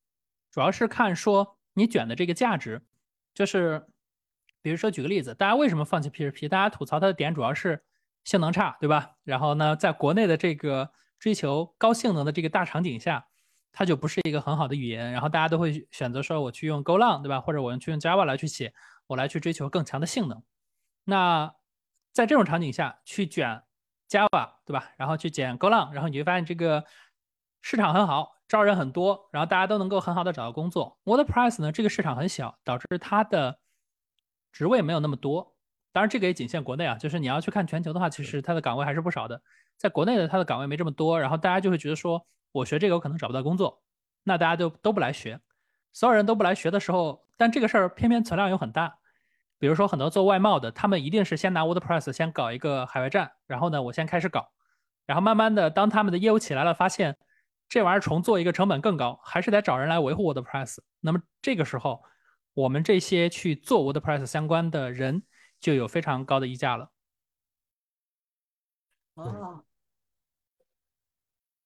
[0.50, 2.80] 主要是看说你卷的这个价值，
[3.34, 3.86] 就是
[4.62, 6.48] 比如说举个例子，大家为什么放弃 PHP？
[6.48, 7.84] 大家吐槽它的点主要是
[8.24, 9.16] 性能差，对吧？
[9.24, 13.28] 然后呢，在国内的这个追求高性能的这个大场景下，
[13.72, 15.10] 它就不是一个很好的语言。
[15.10, 17.40] 然后大家都会选择说我去用 GoLang，对吧？
[17.40, 18.72] 或者我用去用 Java 来去写，
[19.06, 20.42] 我来去追求更强的性能。
[21.04, 21.54] 那
[22.12, 23.62] 在这种场景下去卷
[24.08, 24.92] Java，对吧？
[24.96, 26.84] 然后去卷 GoLang，然后你会发现这个
[27.60, 28.36] 市场很好。
[28.48, 30.98] 招人很多，然后大家都能够很好的找到工作。
[31.04, 33.58] WordPress 呢，这个市场很小，导致它的
[34.52, 35.56] 职位没有那么多。
[35.90, 39.40] 当然，这个也仅限国内啊，就是你要去看全球的话，其实它的岗位还是不少的。
[39.78, 43.82] 在国内的，它的岗位没这么多，然后大家就会觉得说，我学这个我可能找不到工作，
[44.22, 45.40] 那大家就都不来学。
[45.92, 48.98] 所有人都不来学的时候，但这个事儿偏偏存量又很大。
[49.58, 54.52] 比如说很多做外贸的，他们一定是先拿 WordPress 先搞一个海外站，然后呢，我先开始搞，
[55.06, 57.16] 然后慢慢的，当他们的业务起来了，发现。
[57.68, 60.80] 这玩意儿重做一个成本更高，还是得找人来维护 WordPress。
[61.00, 62.02] 那么这个时候，
[62.52, 65.22] 我们这些去做 WordPress 相关的人
[65.58, 66.90] 就有非常高的溢价了。
[69.14, 69.64] 啊，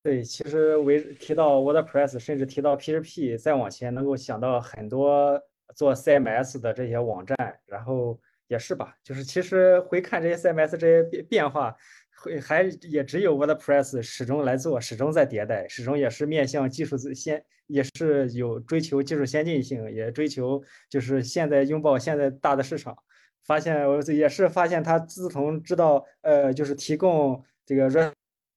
[0.07, 5.37] 对，其实为提到 WordPress，甚至提到 PHP，再往前能够想到很多
[5.75, 8.17] 做 CMS 的这些网站，然后
[8.47, 11.75] 也是吧，就是其实回看这些 CMS 这些变变化。
[12.19, 22.97] 会还也只有 WordPress 始终来做，始终在迭代，始终也是面向技术先，也是有追求技术先进性，也追求就是现在拥抱现在大的市场。
[23.45, 27.89] 发现我也是发现他自从知道呃就是提供这个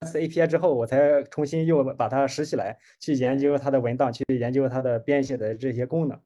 [0.00, 6.18] API 之后，我才重新又把它拾起来，去研究它的文档，去研究它的编写的这些功能。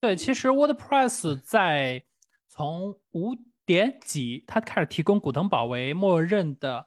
[0.00, 2.04] 对，其实 WordPress 在
[2.48, 6.84] 从五点几，它开始提供古腾堡为默认的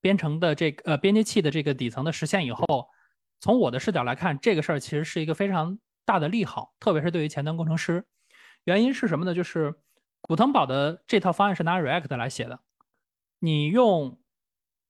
[0.00, 2.88] 编程的这个呃编辑器的这个底层的实现以后，
[3.38, 8.04] 从我的视角来看，这个事儿其实是一个非常大的利好，特别是对于前端工程师。
[8.64, 9.34] 原因是什么呢？
[9.34, 9.74] 就是
[10.22, 12.60] 古腾堡的这套方案是拿 React 来写的，
[13.38, 14.18] 你用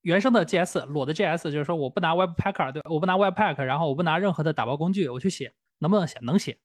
[0.03, 6.19] 原生的 JS 裸的 JS，就是说我不拿 Webpacker，对，我不拿 Webpack，然后我不拿任何的打包工具，我去写，能不能写？
[6.23, 6.59] 能写，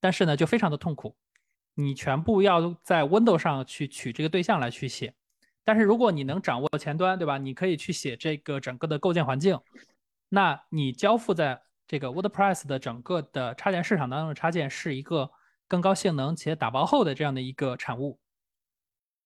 [0.00, 1.16] 但是呢，就非常的痛苦。
[1.74, 5.12] 你全部要在 Window 上去取这个对象来去写，
[5.64, 7.36] 但是如果你能掌握前端，对吧？
[7.36, 9.58] 你可以去写这个整个的构建环境，
[10.28, 15.28] 那你交付在这个 WordPress 的整个的插件市场当中的插件是一个
[15.66, 18.20] 更高性能且打包后的这样的一个产物。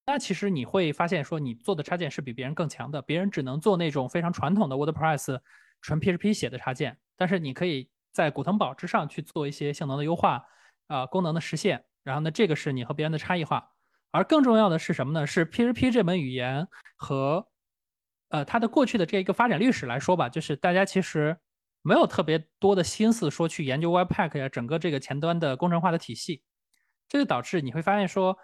[0.09, 5.39] 那其实你会发现说，你做的插件是比别人更强的，别人只能做那种非常传统的 WordPress
[5.83, 10.43] 纯 PHP 写的插件，但是你可以在古腾堡之上去做一些性能的优化，
[10.87, 11.85] 啊，功能的实现。
[12.05, 13.71] 然后呢，这个是你和别人的差异化，
[14.11, 15.27] 而更重要的是什么呢？
[15.27, 16.67] 是 PHP 这门语言
[16.97, 17.47] 和，
[18.31, 21.37] 呃，它的过去的这一个发展历史来说吧，就是大家其实
[21.83, 26.43] 没有特别多的心思说去研究 Webpack 呀，整个这个前端的工程化的体系，
[27.11, 28.39] 这就导致你会发现说，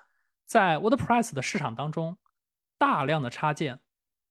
[0.47, 2.16] 在 WordPress 的市场当中，
[2.78, 3.80] 大量的插件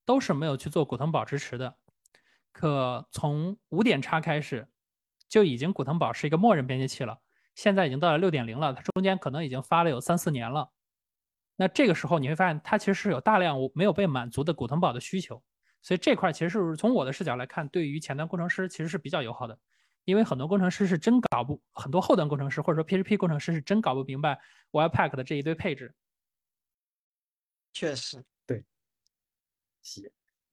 [0.05, 1.75] 都是没有去做古腾堡支持的，
[2.51, 4.67] 可从五点叉开始，
[5.27, 7.19] 就已经古腾堡是一个默认编辑器了。
[7.55, 10.71] 现在已经到了六点零了，它中间可能已经发了有三四年了。
[11.55, 15.43] 那这个时候你会发现，它其实是有大量没有被满足的古腾堡的需求。
[15.81, 19.57] 所以这块其实是从我的视角来看，对于前端工程师其实是比较友好的，
[20.05, 24.39] 因为很多工程师是真搞不，很多后端工程师或者说 PHP 工程师是真搞不明白
[24.71, 25.93] Webpack 的这一堆配置。
[27.73, 28.63] 确实，对，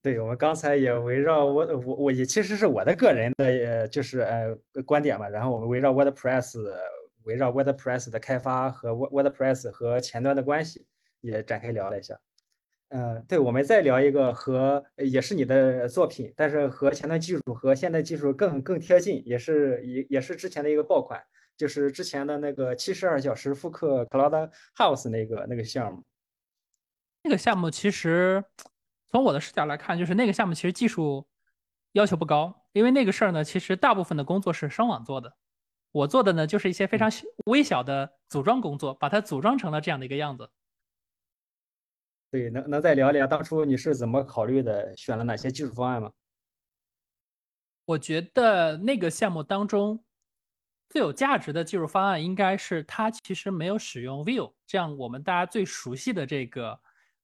[0.01, 4.55] 对我们刚才也围绕我我我也其实是我的个人的呃就是呃
[4.85, 6.57] 观点嘛，然后我们围绕 WordPress
[7.23, 10.87] 围绕 WordPress 的开发和 WordPress 和前端的关系
[11.21, 12.19] 也展开聊了一下。
[12.89, 21.21] 嗯，对，我们再聊一个和也是你的作品，但是和前端技术和现代技术更更贴近，也是也也是之前的一个爆款，
[21.55, 26.03] 就是之前的那个七十二小时复刻 Cloud House 那个那个项目。
[27.23, 28.43] 那个项目其实
[29.09, 31.27] 从我的视角来看，就是那个项目其实技术
[31.93, 35.35] 要求不高，因为那个事儿呢，其实大部分的工作是声网做的，
[35.91, 37.11] 我做的呢就是一些非常
[37.45, 40.49] 微小的组装工作，把它组装成了这样的一个样子。
[42.31, 46.11] 对，能能再聊聊当初你是怎么考虑的，选了哪些技术方案吗？
[47.83, 50.05] 我觉得那个项目当中
[50.87, 56.79] 最有价值的技术方案，应该是它其实没有使用 Vue 这样我们大家最熟悉的这个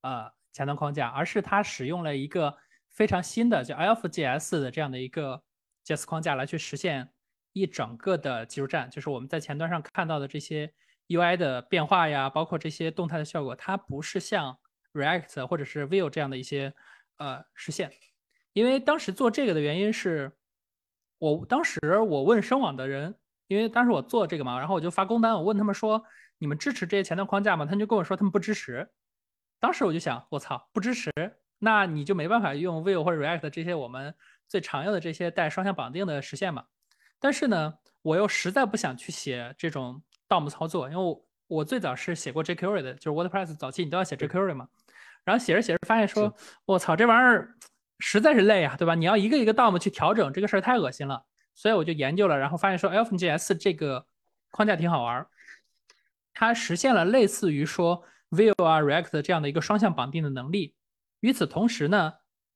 [0.08, 2.56] 呃前端框架，而是它使用了一个
[2.90, 5.44] 非常新的叫 Elf.js 的这样的一个
[5.86, 7.10] JS 框架来去实现
[7.52, 10.74] 一整个的技术站，就是我们在前端上看到的这些
[11.10, 14.58] UI 的变化呀，包括这些动态的效果，它不是像
[14.94, 16.74] React 或者是 Vue 这样的一些
[17.18, 17.92] 呃实现，
[18.54, 20.32] 因为当时做这个的原因是，
[21.20, 23.14] 我当时我问声网的人，
[23.48, 26.04] 因为当时我做这个嘛，然后我就发工单，我问他们说，
[26.40, 27.66] 你们支持这些前端框架吗？
[27.66, 28.90] 他们就跟我说他们不支持。
[29.60, 31.12] 当时我就想，我操，不支持，
[31.60, 34.14] 那你就没办法用 Vue 或者 React 这些我们
[34.48, 36.66] 最常用的这些带双向绑定的实现嘛。
[37.20, 44.68] 但是呢，我又实在不想去写这种 DOM 操作，因为我我最早是写过 jQuery 的，就是 WordPress 早期你都要写 jQuery 嘛。
[45.24, 46.34] 然后写着写着发现说，
[46.66, 47.56] 我操，这玩意儿
[48.00, 48.94] 实在是累啊，对吧？
[48.96, 51.26] 你要一个一个 DOM 去调整，这个事儿太恶心了。
[51.56, 54.06] 所以我就研究了，然后发现说，Elf.js 这个
[54.52, 55.26] 框架挺好玩，
[56.32, 60.76] 它实现了类似于说 Vue 啊、React 这样的一个双向绑定的能力。
[61.20, 62.14] 与此同时呢，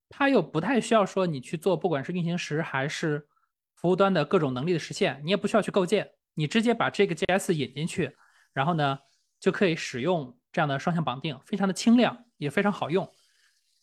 [0.09, 3.27] 它又不太需要说你去做，不管是运行时还是
[3.75, 8.15] 服务端的各种能力的实现，你也不需要去构建，你直接把这个 JS 引进去，
[8.53, 8.99] 然后呢
[9.39, 12.25] 就可以使用这样的双向绑定，非常的轻量。
[12.41, 13.07] 也非常好用，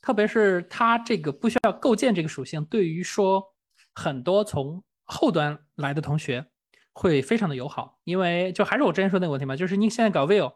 [0.02, 3.40] 特别是它这个不需要构建这个属性，对于说
[3.94, 6.44] 很多从后端来的同学
[6.92, 8.00] 会非常的友好。
[8.02, 10.52] 因为就还是我之前说那个问题嘛，就是你现在搞 Vue，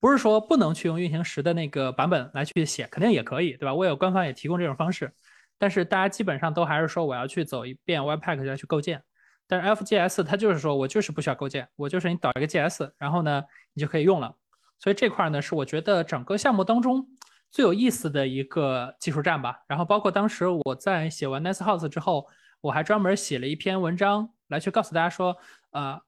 [0.00, 3.74] 不是说不能去用运行时的那个版本来去写，肯定也可以，对吧？
[3.74, 5.12] 我有官方也提供这种方式，
[5.58, 9.02] 但是大家基本上都还是说我要去走一遍 Webpack 再去构建。
[9.46, 13.42] 但是 FGS 它就是说我就是不需要构建，我就是你导一个 GS，然后呢
[13.72, 14.34] 你就可以用了。
[14.78, 17.06] 所以这块呢是我觉得整个项目当中。
[17.50, 22.26] 最有意思的一个技术站吧，然后包括当时我在写完 Nice House 之后，
[22.60, 25.34] 我还专门写了一篇文章来去告诉大家说，
[25.70, 25.98] 呃，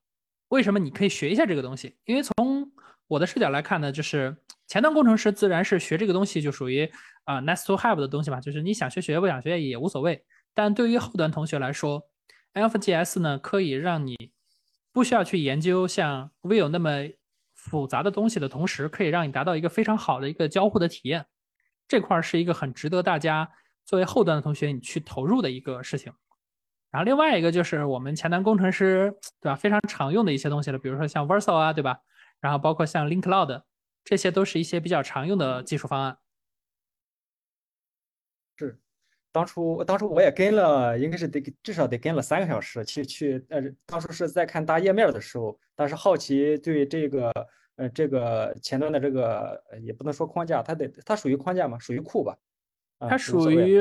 [0.48, 1.96] 为什么你可以学一下这个东西？
[2.04, 2.70] 因为从
[3.10, 4.36] 我的视角来看呢，就是
[4.68, 6.88] 前端工程师自然是学这个东西就属于
[7.24, 10.24] 啊 Nice to have 的东西嘛，就是你想学学不想学也无所谓。
[10.54, 12.00] 但对于后端同学来说
[12.54, 14.16] ，LFGS 呢可以让你
[14.92, 16.90] 不需要去研究像 Vue 那么。
[17.52, 21.26] 复杂的东西的同时，可以让你达到一个非常好的一个交互的体验，
[21.86, 23.46] 这块是一个很值得大家
[23.84, 26.10] 作为后端的同学你去投入的一个事情。
[26.90, 31.98] 然后另外一个就是我们前端工程师对吧非常常用的一些东西了，比如说像 Vercel 啊对吧，
[32.40, 33.62] 然后包括像 Link Cloud，
[34.02, 36.18] 这些都是一些比较常用的技术方案。
[38.56, 38.78] 是，
[39.30, 45.58] 当初当初我也跟了，应该是得至少得跟了三个小时去去呃，当初是在看大页面的时候。
[45.74, 47.32] 但是好奇对这个
[47.76, 51.78] 呃这个前端的这个也不能说框架，它得它属于框架嘛？
[51.78, 52.36] 属于库吧？
[52.98, 53.80] 它属于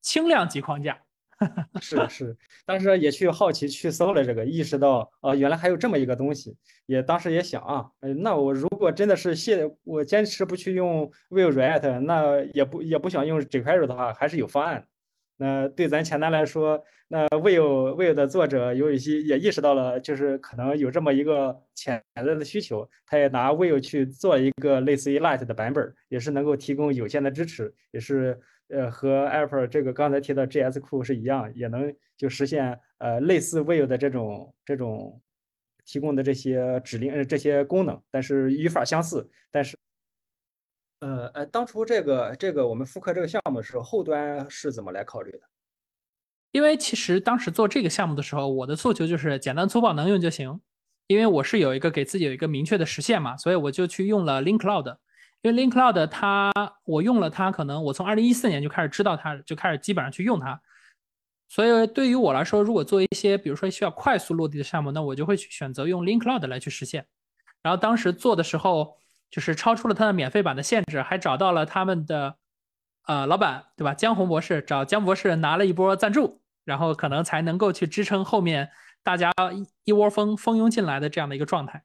[0.00, 1.02] 轻量级框架。
[1.80, 6.56] 是是，当时也去好奇去搜了这个，意识到啊原来还有这么一个东西。
[6.86, 14.86] 也当时也想啊，那我如果真的是现我坚持不去用 Vue React，那也不也不想用 jQuery 的话，还是有方案。
[15.38, 35.20] 那对咱前端来说，那 Vue Vue 的作者有一些也意识到了，就是可能有这么一个潜在的需求，他也拿 Vue 去做一个类似于 Lite 的版本，也是能够提供有限的支持，也是呃和 Apple 这个刚才提到 JS 库是一样，也能就实现呃类似 Vue 的这种这种
[35.84, 39.76] 提供的这些指令呃这些功能，但是语法相似，但是。
[41.00, 45.40] 呃呃，当初这个这个我们复刻这个项目的时候，后端是怎么来考虑的？
[46.52, 50.60] 因为其实当时做这个项目的时候，我的诉求就是简单粗暴能用就行。
[51.06, 54.96] 因为我是有一个给自己有一个明确的实现嘛，所以我就去用了 Link Cloud。
[55.42, 56.52] 因为 Link Cloud 它
[56.84, 60.60] 我用了它，可能我从二零一四年就开始知道它，就开始基本上去用它。
[61.48, 67.06] 所以对于我来说，如果做一些比如说需要快速落地的项目，那我就会去选择用 Link Cloud 来去实现。
[67.62, 68.96] 然后当时做的时候。
[69.28, 72.36] 就是超出了它的免费版的限制，还找到了他们的
[73.06, 73.92] 呃老板对吧？
[73.92, 78.70] 江红博士找江博士拿了一波赞助，然后可能才能够去支撑后面
[79.02, 81.82] 大家一一窝蜂蜂拥进来的这样的一个状态。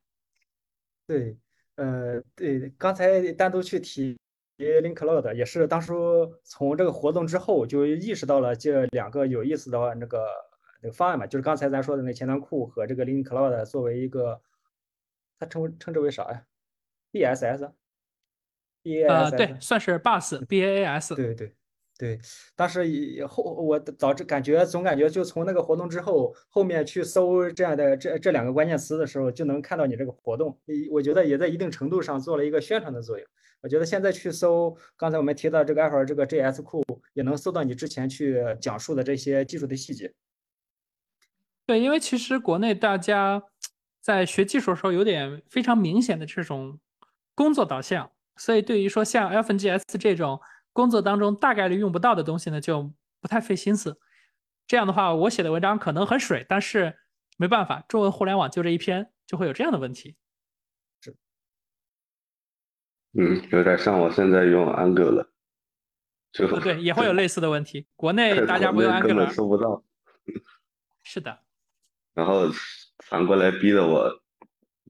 [1.07, 1.35] 对，
[1.81, 4.15] 呃，对，刚才单独去提
[4.59, 10.27] Link Cloud 也是当初从这个活动之后就意识到了这两个有意思的那个
[10.83, 14.39] 那个方案嘛，就是刚才咱说的那前端库和这个 Link Cloud 作为一个，
[15.39, 16.45] 它称称之为啥呀
[17.11, 17.71] ？BSS。
[19.07, 21.15] 呃，对，算是 Bus B A A S。
[21.15, 21.55] 对对
[22.01, 22.19] 对，
[22.55, 30.57] 当时以后我导致感觉总感觉就从那个活动之后，后面去搜这样的这这两个关键词的时候，就能看到你这个活动。
[30.89, 33.27] 我觉得也在一定程度上做了一个宣传的作用。
[33.61, 36.83] 我觉得现在去搜刚才我们提到这个 a p 这个 J S 库，
[37.13, 40.11] 也能搜到你之前去讲述的这些技术的细节。
[41.67, 43.43] 对，因为其实国内大家
[43.99, 46.79] 在学技术的时候，有点非常明显的这种
[47.35, 48.09] 工作导向。
[48.37, 50.39] 所以，对于说像 FNGS 这种
[50.73, 53.99] 工作当中大概率用不到的东西呢，就不太费心思。
[54.67, 56.97] 这样的话，我写的文章可能很水，但是
[57.37, 60.15] 没办法，中文互联网就这一篇，就会有这样的问题。
[61.01, 61.15] 是，
[63.13, 65.27] 嗯，有点像我现在用 Angular，
[66.31, 67.87] 就对，也会有类似的问题。
[67.95, 69.83] 国内大家不用 Angular，搜不到。
[71.03, 71.39] 是的。
[72.13, 72.43] 然后
[73.05, 74.21] 反过来逼得我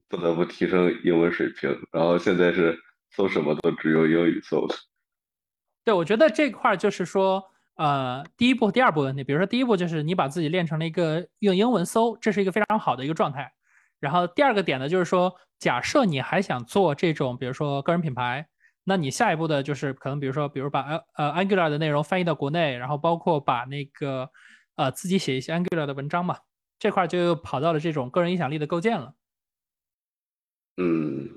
[0.08, 2.78] 不得不提升英文水平，然后现在是。
[3.14, 4.74] 搜什么都只用英语搜的。
[5.84, 7.42] 对，我觉得这块就是说，
[7.74, 13.52] 呃，第一步、第二步问题，比如说第一步就是你把自己练成了一个用英文搜，这是一个非常好的一个状态。
[13.98, 18.46] 然后第二个点呢，就是说，假设你还想做这种，比如说个人品牌，
[18.84, 20.82] 那你下一步的就是可能，比如说，比如把
[21.14, 24.30] 呃 Angular 的内容翻译到国内，然后包括把那个
[24.76, 26.38] 呃自己写一些 Angular 的文章嘛，
[26.78, 29.14] 这块就又跑到了这种个人影响力的构建了。
[30.76, 31.28] 嗯，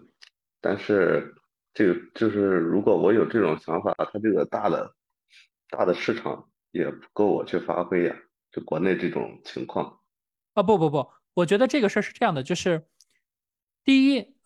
[0.62, 1.34] 但是。
[1.76, 4.96] 这个就是，如果我有这种想法，它这个大的、
[5.70, 8.16] 大的市场也不够我去发挥呀。
[8.50, 10.00] 就国内这种情况，
[10.54, 12.88] 啊不不不，我觉得这个事儿是这样的，就是
[13.84, 14.38] 第一，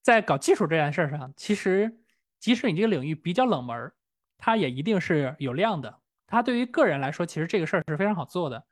[0.00, 2.00] 在搞技术这件事上，其实
[2.40, 3.92] 即使你这个领域比较冷门，
[4.38, 5.98] 它也一定是有量的。
[6.26, 8.64] 它对于个人来说，其实这个事儿是非常好做的。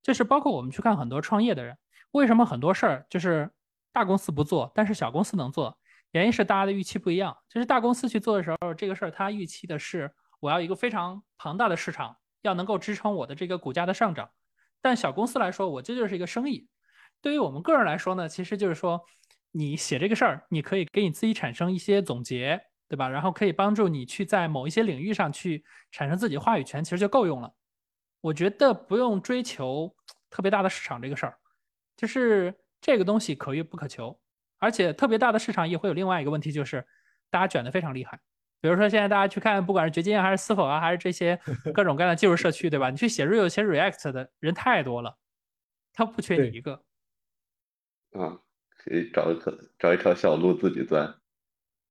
[0.00, 1.76] 就是包括我们去看很多创业的人，
[2.12, 3.50] 为什么很多事儿就是
[3.92, 5.76] 大公司不做，但是小公司能做？
[6.14, 14.30] 原因是大家的预期不一样，就是大公司去做的时候，这个事儿他预期的是我要一个非常庞大的市场，要能够支撑我的这个股价的上涨。
[14.80, 16.68] 但小公司来说，我这就是一个生意。
[17.20, 19.04] 对于我们个人来说呢，其实就是说，
[19.50, 23.08] 你写这个事儿，你可以给你自己产生一些总结，对吧？
[23.08, 27.52] 然后可以帮助你去在某一些领域上去产生自己话语权，其实就够用了。
[28.20, 29.92] 我觉得不用追求
[30.30, 31.36] 特别大的市场这个事儿，
[31.96, 34.16] 就是这个东西可遇不可求。
[34.64, 36.84] 而且特别大的市场也会有另外一个问题，就是
[37.30, 38.18] 大家卷的非常厉害。
[38.62, 41.38] 比如说现在大家去看，不管是掘金还是思否啊，还是这些
[41.74, 42.88] 各种各样的技术社区，对吧？
[42.88, 45.18] 你去写 React、写 React 的人太多了，
[45.92, 46.82] 他不缺你一个。
[48.12, 48.40] 啊，
[48.78, 51.14] 可以找一条找一条小路自己钻。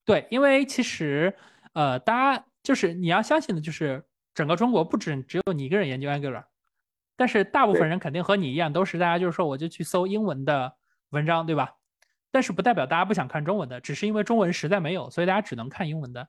[0.04, 1.32] 对，因为其实
[1.74, 4.04] 呃，大家就是你要相信的，就是
[4.34, 6.46] 整个中国不止只有你一个人研究 Angular，
[7.16, 10.76] 但是大部分人肯定和你一样，都是大家就是说我就去搜英文的
[11.10, 11.76] 文章，对吧？
[12.34, 16.28] 但是不代表大家不想看中文的，只是因为中文实在没有，所以大家只能看英文的。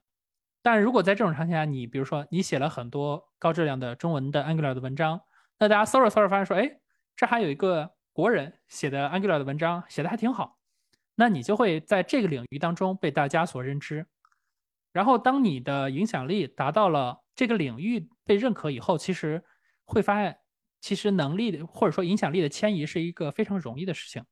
[0.61, 5.19] 但如果在这种场景下，你比如说你写了很多高质量的中文的 Angular 的文章，
[5.59, 6.79] 那大家搜着搜着发现说，哎，
[7.17, 10.59] 这还有一个国人写的 Angular 的文章，写的还挺好，
[11.15, 14.07] 那你就会在这个领域当中被大家所认知。
[14.93, 19.43] 然后当你的影响力达到了这个领域被认可以后，其实
[19.87, 20.37] 会发现，
[20.83, 24.23] 其实能力的或者说影响力的迁移是一个非常容易的事情。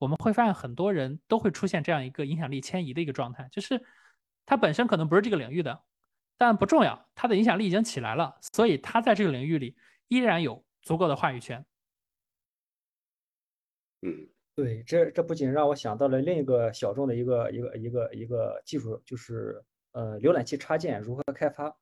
[0.00, 3.84] 我们会发现很多人都会出现这样一个影响力迁移的一个状态，就是
[4.46, 5.82] 他本身可能不是这个领域的，
[6.38, 9.76] 但不重要，他的影响力已经起来了，所以他在这个领域里
[10.08, 11.66] 依然有足够的话语权。
[14.00, 21.76] 嗯，对，这这不仅让我想到了另一个小众的一个一个一个一个技术，就是呃浏览器插件如何开发。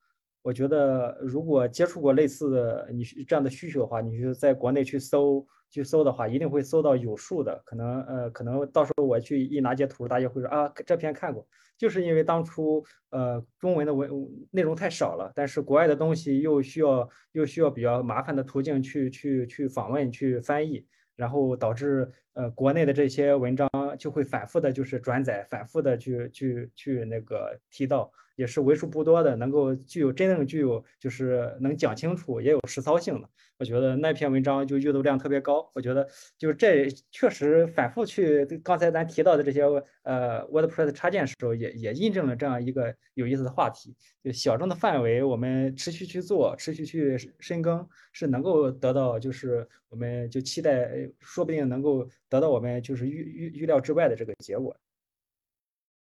[0.49, 5.47] 我觉得如果接触过类似的你这样的需求的话，你就在国内去搜。
[5.71, 11.47] 去搜的话，一定会搜到有数的，可能呃，可能到时候我去一拿截图，大家会说啊，这篇看过，
[11.77, 14.11] 就是因为当初呃中文的文
[14.51, 20.87] 内容太少了，但是国外的东西又需要又需要比较麻烦的途径去去去访问去翻译，
[21.17, 23.69] 然后导致呃国内的这些文章
[23.99, 33.29] 就会反复的就是转载，反复的去去去那个提到，也是为数不多的能够具有真正具有就是能讲清楚也有实操性的。
[33.59, 35.69] 我觉得那篇文章就阅读量特别高。
[35.75, 36.09] 我觉得
[36.39, 39.63] 就这确实反复去刚才咱提到的这些
[40.05, 43.97] 呃 WordPress 插件时候，也也印证了这样一个有意思的话题。
[44.23, 54.77] 就小众的范围，我们持续去做，持续去深耕，是能够得到就是我们就期待，说不定能够得到我们就是预预预料之外的这个结果。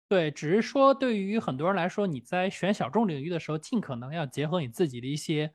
[0.10, 5.54] 对，只是说对于很多人来说，你在选小众领域的时候，尽可能要结合你自己的一些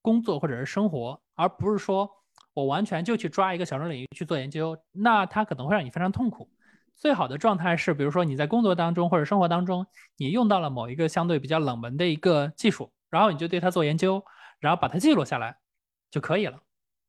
[0.00, 2.08] 工作或者是生活，而不是说
[2.54, 6.48] 我完全就去抓一个小众领域去做研究，那它可能会让你非常痛苦。
[6.94, 9.84] 最好的状态是，比如说你在工作当中或者生活当中，
[10.16, 14.24] 你用到了某一个相对比较冷门的一个技术，然后你就对它做研究，
[14.60, 15.58] 然后把它记录下来
[16.12, 16.60] 就可以了。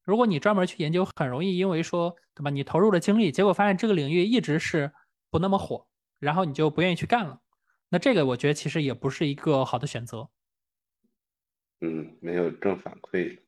[0.03, 2.49] 如果你专门去研究，很容易因为说，对吧？
[2.49, 4.91] 你投入了精力，结果发现这个领域一直是
[5.29, 5.85] 不那么火。
[6.19, 7.39] 然后你就不愿意去干了，
[7.89, 10.29] 那这个我觉得其实也不是一个好的选择。
[11.81, 13.39] 嗯，没有正反馈。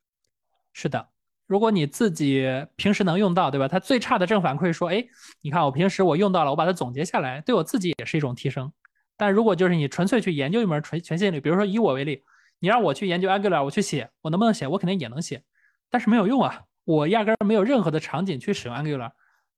[0.71, 1.09] 是的，
[1.47, 2.45] 如果你自己
[2.75, 3.67] 平时能用到，对吧？
[3.67, 5.03] 它最差的正反馈说，哎，
[5.41, 8.71] 你看我平时我用到了，我把它总结下来，对我自己也是一种提升。
[9.17, 12.23] 但如果就是你纯粹去研究一门纯全新领域，比如说以我为例，
[12.59, 14.67] 你让我去研究 Angular，我去写，我能不能写？
[14.67, 15.43] 我肯定也能写，
[15.89, 19.11] 但是没有用啊，我压根儿没有任何的场景去使用 Angular。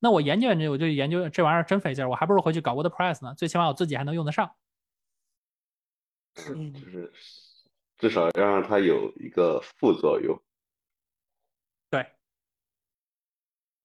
[0.03, 3.35] 那我研究研究，我就研究这玩意儿真费劲儿，我还不如回去搞 WordPress 呢。
[3.37, 4.51] 最起码我自己还能用得上。
[6.49, 7.13] 嗯，就是
[7.97, 10.41] 至少要让它有一个副作用。
[11.91, 12.07] 对，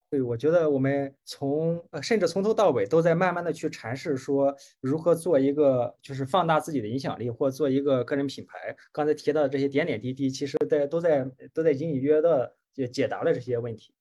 [0.09, 8.75] 对，我觉得我们从呃，甚至从头到尾都在慢慢的去阐释说如何做一个就是放大自己的影响力，或做一个个人品牌。
[8.91, 13.93] 刚才提到的这些点点滴滴，其实在都在都在隐隐约约的解解答了这些问题。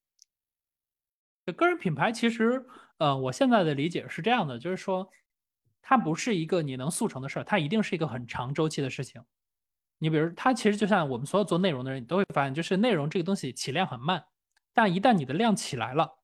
[1.52, 2.66] 个人品牌其实，
[2.98, 5.08] 呃，我现在的理解是这样的，就是说，
[5.80, 9.22] 它不是一个你能速成的事儿，它一定是一个很长周期的事情。
[9.98, 14.24] 你比如，它其实就像我们所有做内容的人，你都会发现，就是内容这个东西起量很慢，
[14.74, 16.18] 但一旦你的量起来了，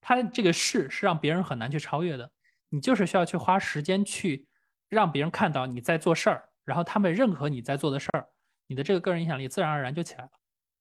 [0.00, 2.30] 它这个势是让别人很难去超越的。
[2.68, 4.46] 你就是需要去花时间去
[4.88, 8.28] 让别人看到你在做事儿，然后他们认可你在做的事儿，
[8.66, 10.30] 你的这个个人影响力自然而然就起来了，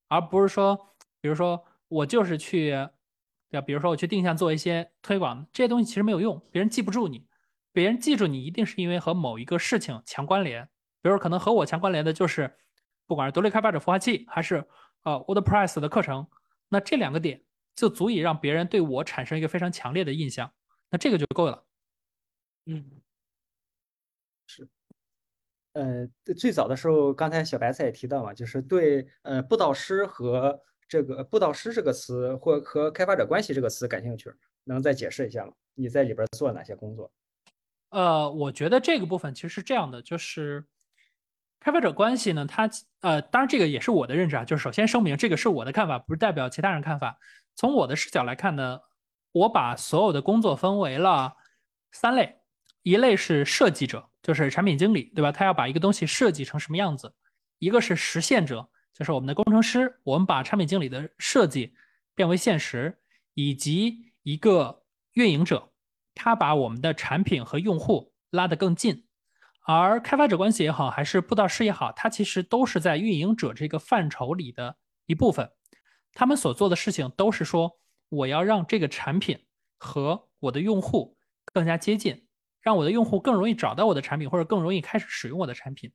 [0.10, 0.78] 而不是说，
[1.22, 2.76] 比如说我就是去。
[3.50, 3.66] 对吧？
[3.66, 7.28] 比如说我去定向做一些推广，这些东西其实没有用，别人记不住你。
[7.72, 10.70] 别人记住你一定是因为和某一个事情强关联。
[11.02, 12.58] 比如可能和我强关联的就是，
[13.08, 14.68] 不管是独立开发者孵化器还是
[15.04, 16.28] 呃 WordPress 的课程，
[16.68, 17.43] 那这两个点
[17.76, 20.52] 就足以让别人对我产生一个非常强烈的印象。
[20.91, 21.66] 那这个就够了。
[22.66, 23.02] 嗯，
[24.47, 24.68] 是。
[25.74, 30.62] 呃，最早的时候，刚才小白菜也提到嘛，就是对呃布道师和。
[30.90, 34.34] 这个布道师这个词或和开发者关系这个词感兴趣，
[34.64, 35.54] 能再解释一下吗？
[35.76, 37.12] 你在里边做哪些工作？
[37.92, 40.66] 呃，我觉得这个部分其实是这样的，就是
[41.60, 42.68] 开发者关系呢，它
[43.02, 47.20] 呃，当然这个也是我的认知啊，就是首先声明这个是我的看法，不是代表其他人看法。
[47.56, 48.80] 从我的视角来看呢，
[49.32, 51.36] 我把所有的工作分为了
[51.92, 52.40] 三类，
[52.82, 55.32] 一类是设计者，就是产品经理，对吧？
[55.32, 57.10] 他要把一个东西设计成什么样子；
[57.60, 58.68] 一个是实现者。
[59.00, 61.74] 就是我们的工程师，我们把产品经理的设计
[62.14, 63.00] 变为现实，
[63.34, 64.84] 以及一个
[65.14, 65.72] 运营者，
[66.14, 69.06] 他把我们的产品和用户拉得更近。
[69.66, 74.76] 而开发者关系也好，还是布道师也好，他其实都是在运营者这个范畴里的
[75.06, 75.50] 一部分。
[76.12, 77.80] 他们所做的事情都是说，
[78.10, 79.45] 我要让这个产品
[79.78, 81.16] 和我的用户
[81.54, 82.28] 更加接近，
[82.62, 85.89] 让我的用户更容易找到我的产品，或者更容易开始使用我的产品。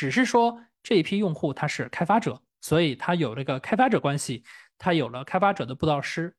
[0.00, 0.58] 只是说。
[0.82, 4.42] 这一批用户他是开发者，所以他有这个开发者关系，
[4.78, 6.34] 他有了开发者的布道师，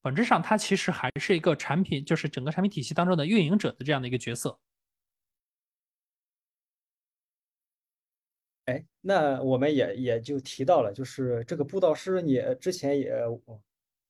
[0.00, 4.58] 本质上他其实还是一个产品，就是整个产品体系当中的运营者的这样的一个角色。
[8.64, 13.10] 哎，那我们也也就提到了，就是这个布道师，你之前也，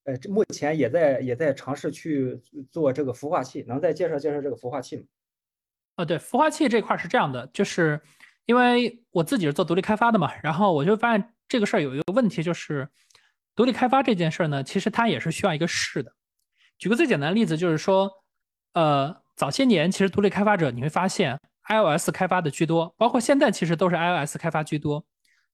[0.05, 5.03] 呃，目前也在也在尝试去做这个孵化器，能再介绍介绍这个孵化器吗？
[5.97, 8.01] 啊，对，孵化器这块是这样的，就是。
[8.47, 12.88] 因为我自己是做独立开发的嘛，然后我就发现这个事儿有一个问题，就是
[13.55, 16.12] 独立开发这件事儿呢，其实它也是需要一个试的。
[16.78, 18.11] 举个最简单的例子，就是说，
[18.74, 21.38] 呃，早些年其实独立开发者你会发现
[21.68, 25.05] iOS 开发的居多，包括现在其实都是 iOS 开发居多。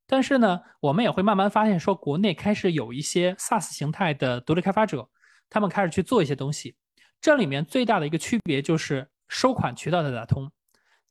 [0.07, 5.09] 但是呢，我们也会慢慢发现说，国内开始有一些 SaaS 形态的独立开发者，
[5.49, 6.77] 他们开始去做一些东西。
[7.21, 10.51] 这里面最大的一个区别就是收款渠道的打通。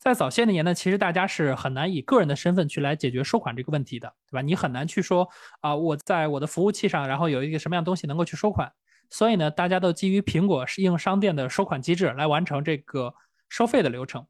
[0.02, 4.42] 在早些年呢，其实大家是很难以个人的身份去来解决收款这个问题的，对吧？
[4.42, 5.30] 你很难去说
[5.60, 8.74] 啊，我在我的服务器上，然后有一个什么样东西能够去收款。
[9.12, 13.14] 所以呢，大家都基于苹果应用商店的收款机制来完成这个
[13.48, 14.26] 收费的流程。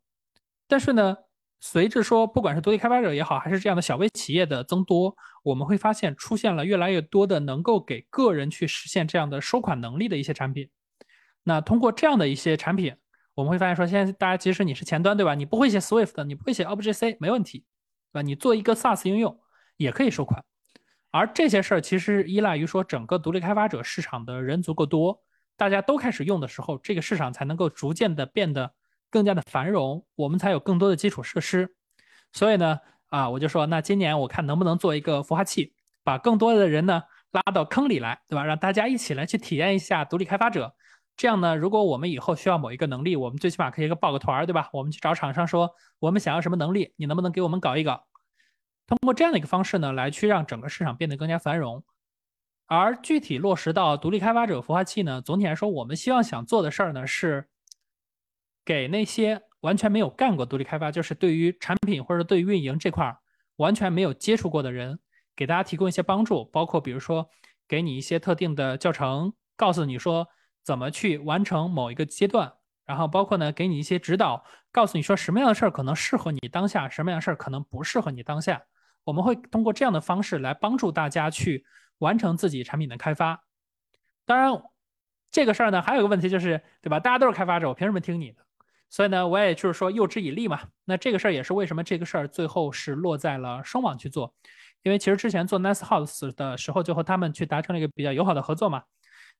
[0.68, 1.16] 但是呢，
[1.62, 10.70] 随着说不管是独立开发者也好，还是这样的小微企业的增多，我们会发现出现了越来越多的能够给个人去实现这样的收款能力的一些产品。
[11.44, 12.94] 那通过这样的一些产品，
[13.42, 15.34] 我们会发现说，现在大家即使你是前端对吧？
[15.34, 17.66] 你不会写 Swift，你不会写 Obj-C 没问题，
[18.14, 18.22] 对吧？
[18.22, 19.40] 你做一个 SaaS 应用
[19.78, 20.44] 也可以收款。
[21.10, 25.20] 而这些事儿其实依赖于说整个独立开发者市场的人足够多，
[25.58, 28.72] 大家都开始用的时候，这个市场才能够逐渐的变得。
[29.14, 31.76] 更加的繁荣，我们才有更多的基础设施。
[32.32, 38.46] 所以呢，啊，我就说，那今年我看能不能做一个孵化器，把更多的人呢拉到坑里来，对吧？
[38.46, 40.74] 让大家一起来去体验一下独立开发者。
[41.22, 44.72] 这样呢，如果我们以后需要某一个能力，我们最起码可以个报个团儿，对吧？
[44.74, 45.70] 我们去找厂商说，
[46.00, 48.08] 我们想要什么能力，你能不能给我们搞一搞？
[48.88, 51.84] 通过这样的一个方式呢，来去让整个市场变得更加繁荣。
[52.66, 57.48] 而具体落实到独立开发者孵化器呢，总体来说，我们希望想做的事儿呢是。
[58.66, 63.16] 给那些完全没有干过独立开发，就是对于产品或者对运营这块
[63.58, 65.00] 完全没有接触过的人，
[65.36, 67.30] 给大家提供一些帮助，包括比如说
[67.68, 70.28] 给你一些特定的教程，告诉你说
[70.64, 72.52] 怎么去完成某一个阶段，
[72.86, 78.62] 然后包括呢给你一些指导，告诉你说什么样的事儿可能适合你当下，什么样的事儿可能不适合你当下。
[79.04, 81.66] 我们会通过这样的方式来帮助大家去
[81.98, 83.44] 完成自己产品的开发。
[84.26, 84.52] 当然，
[85.32, 87.00] 这个事儿呢还有一个问题就是，对吧？
[87.00, 88.46] 大家都是开发者，我凭什么听你的？
[88.90, 90.62] 所以呢，我也就是说诱之以利嘛。
[90.86, 94.36] 那这个事儿也是为什么这个事儿最后是落在了声网去做，
[94.84, 98.84] 因为其实之前做 Nice House 的时候，就和他们去达成了一个比较友好的合作嘛。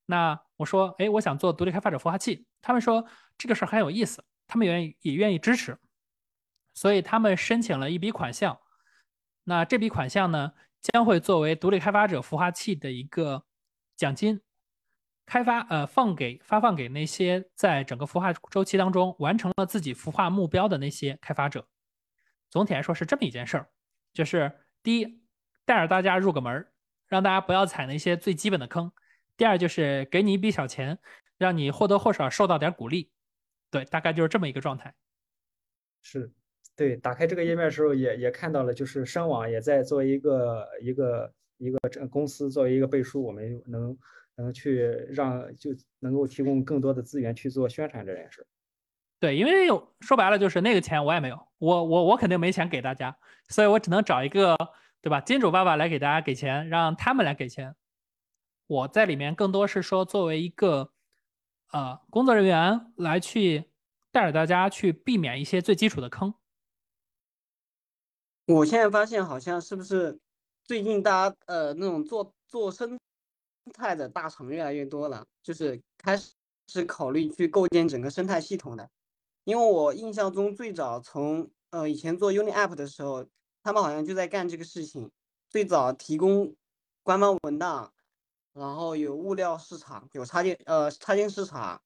[0.06, 3.06] 那我说，哎，我想做独立开发者孵化器，他们说
[3.38, 5.78] 这个事儿很有意思，他们愿意也愿意支持，
[6.74, 8.58] 所以他们申请了一笔款项。
[9.44, 13.44] 那这笔款项呢，将会作为独立开发者孵化器的一个
[13.96, 14.40] 奖金。
[15.24, 21.66] 开发呃放给发放给那些在整个孵化周期当中完成了自己孵化目标的那些开发者，
[22.50, 23.70] 总体来说是这么一件事儿，
[24.12, 25.22] 就是第一
[25.64, 26.72] 带着大家入个门儿，
[27.06, 28.90] 让大家不要踩那些最基本的坑；
[29.36, 30.98] 第二就是给你一笔小钱，
[31.38, 33.10] 让你或多或少受到点鼓励。
[33.70, 34.94] 对，大概就是这么一个状态。
[36.02, 36.30] 是，
[36.76, 43.96] 对，打开这个页面的时候也也看到了，就是商网也在做一个一个一个这公司作为一个背书，我们能。
[44.34, 48.46] 能去让就能够提供更多的资源去做宣传这件事。
[49.20, 49.68] 对，因为
[50.00, 53.14] 说白了就是那个钱我也没有，我我我肯定没钱给大家，
[53.50, 54.56] 所以我只能找一个
[55.02, 57.76] 对吧金主爸爸来给大家给钱，让他们来给钱。
[58.72, 60.90] 我在里面更多是说作为一个
[61.72, 63.70] 呃工作人员来去
[64.10, 66.32] 带着大家去避免一些最基础的坑。
[68.46, 70.18] 我现在发现好像是不是
[70.64, 72.98] 最近大家呃那种做做生。
[73.72, 76.32] 态的大厂越来越多了，就是开始
[76.66, 78.90] 是考虑去构建整个生态系统的。
[79.44, 83.24] 因为我印象中最早从呃以前做 Uni App 的时候，
[83.62, 85.08] 他们好像就在干这个事情。
[85.48, 86.56] 最早提供
[87.04, 87.92] 官方文档，
[88.52, 91.80] 然后有物料市场，有插件呃插件市场，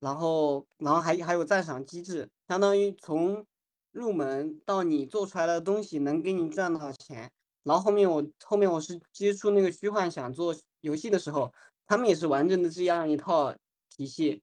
[0.00, 3.46] 然后然后还还有赞赏机制，相当于从
[3.92, 7.30] 入门到你做出来的东西能给你赚到钱。
[7.64, 10.54] 然后后面我后面我是接触那个虚幻想做。
[10.80, 11.52] 游戏的时候，
[11.88, 13.52] 他们也是完整的这样一套
[13.90, 14.40] 体系，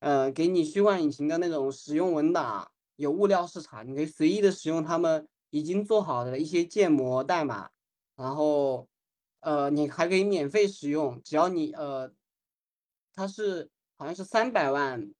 [0.00, 7.70] 呃，给你虚幻引擎的那种使用文档，有物料市场，你可以随意的使用他们已经做好的一些建模代码，
[8.16, 8.86] 然后，
[9.40, 12.12] 呃，你还可以免费使用，只要你呃，
[13.14, 15.12] 它是好像是三百万，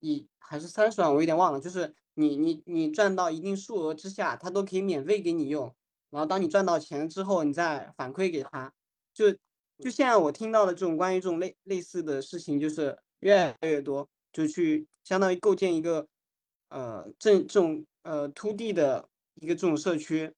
[0.00, 5.74] 一还是三十万，我有点忘了，就是你你你赚到一定数额之下，它都可以免费给你用，
[6.10, 8.72] 然后当你赚到钱之后，你再反馈给他，
[9.14, 9.36] 就。
[9.82, 16.06] 就现在我听到的这种关于这种类类似的事情，就是越来越多，就去相当于构建一个，
[16.68, 20.34] 呃，这这种呃，to D 的一个这种社区。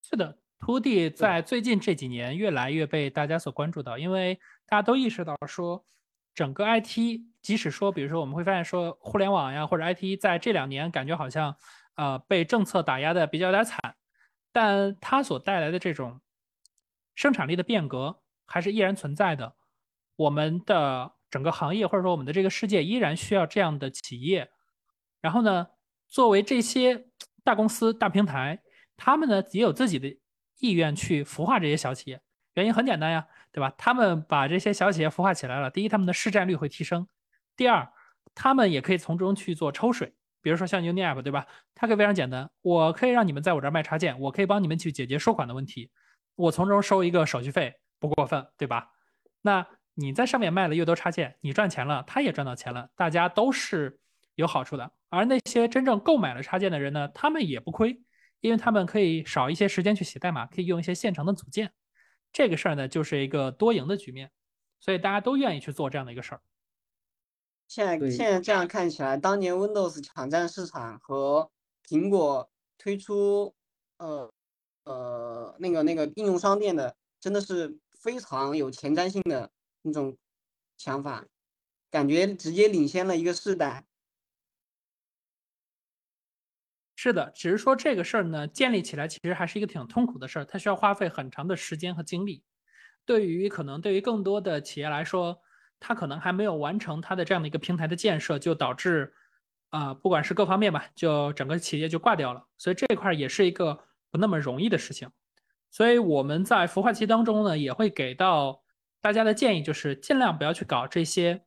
[0.00, 5.84] 是的，to D 在最近这几年越来越被大家所关注到，因为大家都意识到说，
[6.34, 11.56] 整个 IT，即使说，比如说我们会发现说，互联网呀或者 IT 在这两年感觉好像，
[11.96, 13.96] 呃，被政策打压的比较有点惨，
[14.52, 16.20] 但它所带来的这种。
[17.14, 19.56] 生产力的变革还是依然存在的，
[20.14, 24.48] 我们的整个行业或者说我们的这个世界依然需要这样的企业。
[25.20, 25.66] 然后呢，
[26.06, 27.08] 作为这些
[27.42, 28.62] 大公司、大平台，
[28.96, 30.16] 他们呢也有自己的
[30.58, 32.20] 意愿去孵化这些小企业。
[32.54, 33.72] 原因很简单呀，对吧？
[33.78, 37.04] 他们把这些小企业孵化起来了，第一，他们的市占率会提升；
[37.56, 37.88] 第二，
[38.34, 40.14] 他们也可以从中去做抽水。
[40.40, 41.46] 比如说像 UniApp，对吧？
[41.74, 45.90] 它可以非常简单，我可以让你们在我这儿卖插件，我可以帮你们去解决收款的问题。
[46.36, 48.90] 我从中收一个手续费不过分，对吧？
[49.42, 53.98] 那你在上面卖了越多插件，你赚钱了，他也赚到钱了，大家都是
[54.36, 54.90] 有好处的。
[55.10, 58.00] 而那些真正购买了插件的人呢，他们也不亏，
[58.40, 61.72] 因为他们可以少一些时间去写代码，可以用一些现成的组件。
[62.32, 64.30] 这个事儿呢，就是一个多赢的局面，
[64.80, 66.42] 所以大家都愿意去做这样的一个事儿。
[67.66, 71.50] 现在现在这样看起来，当年 Windows 抢占市场和
[71.86, 73.54] 苹果推出
[73.96, 74.32] 呃
[74.84, 79.50] 呃那个那个应用商店的，真的是非常有前瞻性的
[79.82, 80.16] 那种
[80.76, 81.26] 想法，
[81.90, 83.87] 感觉直接领先了一个世代。
[87.00, 92.42] 是的，只是说这个事儿呢，建立起来其实还是一个挺痛苦的事儿，它需要花费很长的时间和精力。
[93.04, 95.38] 对于可能对于更多的企业来说，
[95.78, 99.14] 它可能还没有完成它的这样的一个平台的建设，就导致
[99.70, 102.44] 啊、不管是各方面吧，就整个企业就挂掉了。
[102.56, 103.78] 所以这块儿也是一个
[104.10, 105.08] 不那么容易的事情。
[105.70, 108.60] 所以我们在孵化期当中呢，也会给到
[109.00, 111.44] 大家的建议，就是尽量不要去搞这些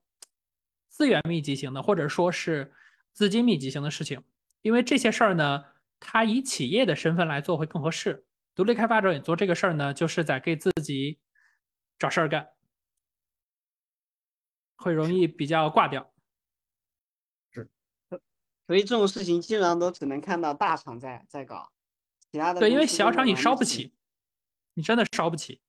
[0.88, 2.72] 资源密集型的，或者说是
[3.12, 4.24] 资金密集型的事情，
[4.62, 5.66] 因为这些事儿呢，
[6.00, 8.26] 他以企业的身份来做会更合适。
[8.54, 11.20] 独立开发者也做这个事儿呢，就是在给自己
[11.98, 12.50] 找事儿干，
[14.76, 16.12] 会容易比较挂掉。
[17.52, 17.70] 是
[18.68, 21.72] 所以这种事情基本上都只能看到大厂在在搞，
[22.32, 23.36] 其他的对，因为小厂你。
[23.36, 23.94] 烧不起，
[24.74, 25.62] 你真的烧不起。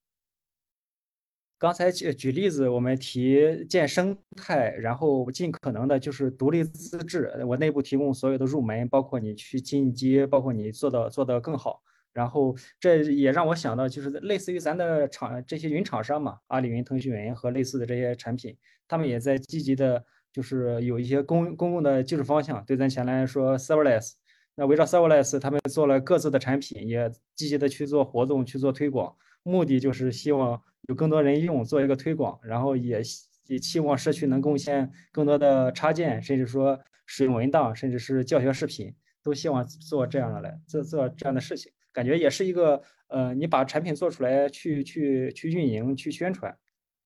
[1.63, 11.81] 刚才举举例子，我们提建生态，然后尽可能的就是独立自治，我内部提供所有的入门，包括你去进阶，包括你做的做得更好。
[12.13, 18.57] 然后这也让我想到，就是类似于咱的厂这些云厂商嘛，阿里云、腾讯云和类似的这些产品，
[18.89, 24.15] 他们也在积极的，就是有一些公公共的技术方向，对咱前来说 serverless。
[24.57, 33.01] 那围绕 serverless，他们做了各自的产品，也积极的去做活动、去做推广，目的就是希望有更多人用，做一个推广，然后也
[33.47, 46.57] 也期望社区能贡献更多的插件，甚至说使用文档，甚至是教学视频，都希望做这样的来做做这样的事情，感觉也是一个呃，你把产品做出来，去去去运营、去宣传，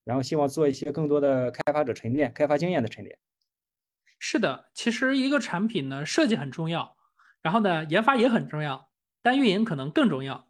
[0.04, 3.18] 然后希望做一些更多的开发者沉淀、开发经验的沉淀。
[4.18, 6.96] 是的，其实一个产品呢，设计很重要，
[7.42, 8.88] 然后呢，研发也很重要，
[9.22, 10.48] 但运营可能更重要。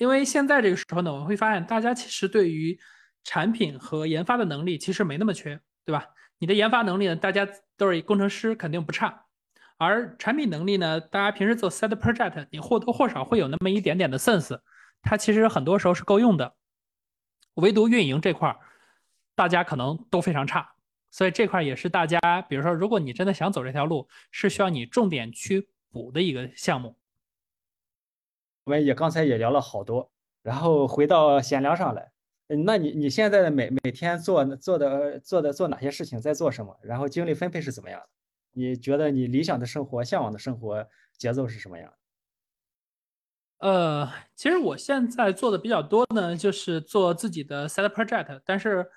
[0.00, 2.80] 因为现在这个时候呢，我们会发现大家其实对于
[3.22, 6.06] 产品和研发的能力其实没那么缺，对吧？
[6.38, 7.46] 你的研发能力呢，大家
[7.76, 9.26] 都是工程师，肯定不差。
[9.76, 14.58] 而产品能力呢，大家平时做 side project，你或多或少会有那么一点点的 sense，
[15.02, 16.54] 它其实很多时候是够用的。
[17.56, 18.58] 唯独运营这块儿，
[19.34, 20.72] 大家可能都非常差。
[21.10, 26.96] 所以这块也是大家，比如说，如果你真的想走这条路，是需要你重点去补的一个项目。
[28.64, 30.10] 我们也刚才也聊了好多，
[30.42, 32.10] 然后回到闲聊上来，
[32.48, 36.76] 嗯那你你现在的每每天做做的做的做哪些事情，在做什么？
[36.82, 38.06] 然后精力分配是怎么样的？
[38.52, 40.86] 你觉得你理想的生活、向往的生活
[41.16, 41.92] 节奏是什么样？
[43.58, 48.90] 呃，其实我现在做的比较多呢，就是做自己的 side project，但是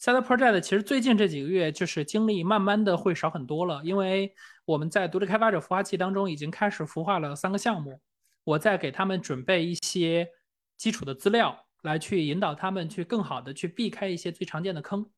[0.00, 4.32] side project 其实最近这几个月就是精力慢慢的会少很多了，因为
[4.64, 8.00] 我们在独立开发者孵化器当中已经开始孵化了三个项目，
[8.44, 10.28] 我在给他们准备一些
[10.76, 15.10] 基础的资料，来去引导他们去更好的去避开一些最常见的坑。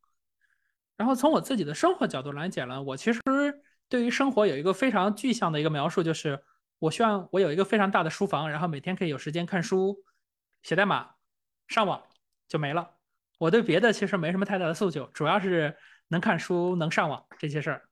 [0.97, 3.21] 然后从我自己的生活角度来讲呢，我其实
[3.89, 6.43] 对于生活有一个非常具象的一个描述，就是
[6.79, 9.97] 我希望我有一个非常大的书房，然后每天可以有时间看书、
[10.63, 11.11] 写代码、
[11.69, 12.03] 上网
[12.49, 12.93] 就没了。
[13.39, 15.77] 我对别的其实没什么太大的诉求，主要是
[16.09, 17.89] 能看书、能上网这些事儿。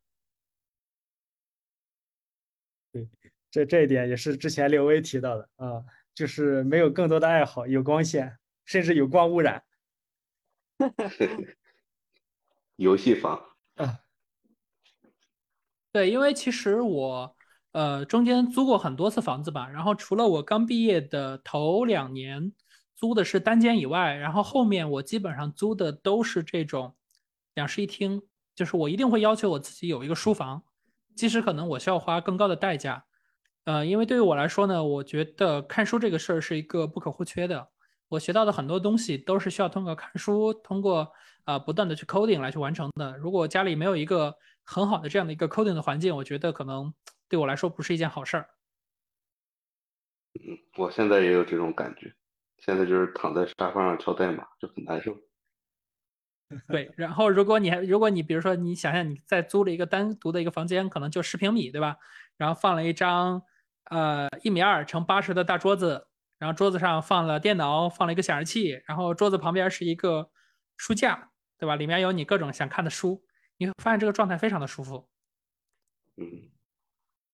[3.55, 9.62] 这这一点也是之前刘威提到的啊，就是没有更多的爱好，有光线，甚至有光污染
[12.74, 13.40] 游戏房，
[13.76, 14.00] 啊。
[15.92, 17.36] 对，因为其实我
[17.70, 22.52] 呃中间租过很多次房子吧，然后除了我刚毕业的头两年
[22.96, 26.96] 租的是单间以外，然后后面我基本上租的都是这种
[27.55, 28.20] 两室一厅，
[28.57, 30.64] 就是我一定会要求我自己有一个书房，
[31.14, 33.05] 即使可能我需要花更高的代价，
[33.65, 37.69] 呃，因为对于我来说呢，我觉得看书这个事儿是一个不可或缺的。
[38.09, 41.01] 我学到的很多东西都是需要通过看书，通过
[41.45, 43.17] 啊、呃不断的去 coding 来去完成的。
[43.17, 46.93] 如果家里没有一个很好的这样的一个 coding 的环境，我觉得可能
[47.29, 48.51] 对我来说不是一件好事儿。
[50.35, 52.12] 嗯我现在也有这种感觉，
[52.59, 55.17] 现在就是躺在沙发上敲代码就很难受。
[56.69, 61.97] 对，然后如果你还如果你比如说你想想你在租了一个单独的一个房间，可能就十平米，对吧？
[62.37, 63.43] 然后放了一张
[63.91, 66.07] 呃一米二乘八十的大桌子，
[66.39, 70.30] 然后桌子上放了电脑，放了一个显示器，然后桌子旁边是一个
[70.76, 71.76] 书架，对吧？
[71.76, 73.22] 里面有你各种想看的书，
[73.59, 75.09] 你会发现这个状态非常的舒服。
[76.16, 76.24] 嗯，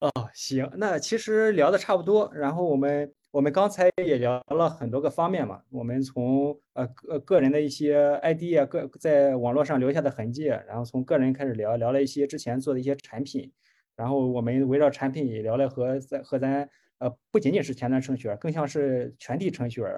[0.01, 13.53] 哦，行，那其实聊的差不多，然后我们我们刚才也聊了很多个方面嘛，我们从呃个个人的一些 ID 啊，个在网络上留下的痕迹，然后从个人开始聊，聊了一些之前做的一些产品，
[14.01, 16.66] 然后我们围绕产品也聊了和在和咱
[16.98, 19.90] 呃不仅仅是前端程序员，更像是全体程序员，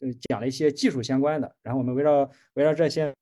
[0.00, 3.14] 呃讲了一些技术相关的，然后我们围绕围绕这些。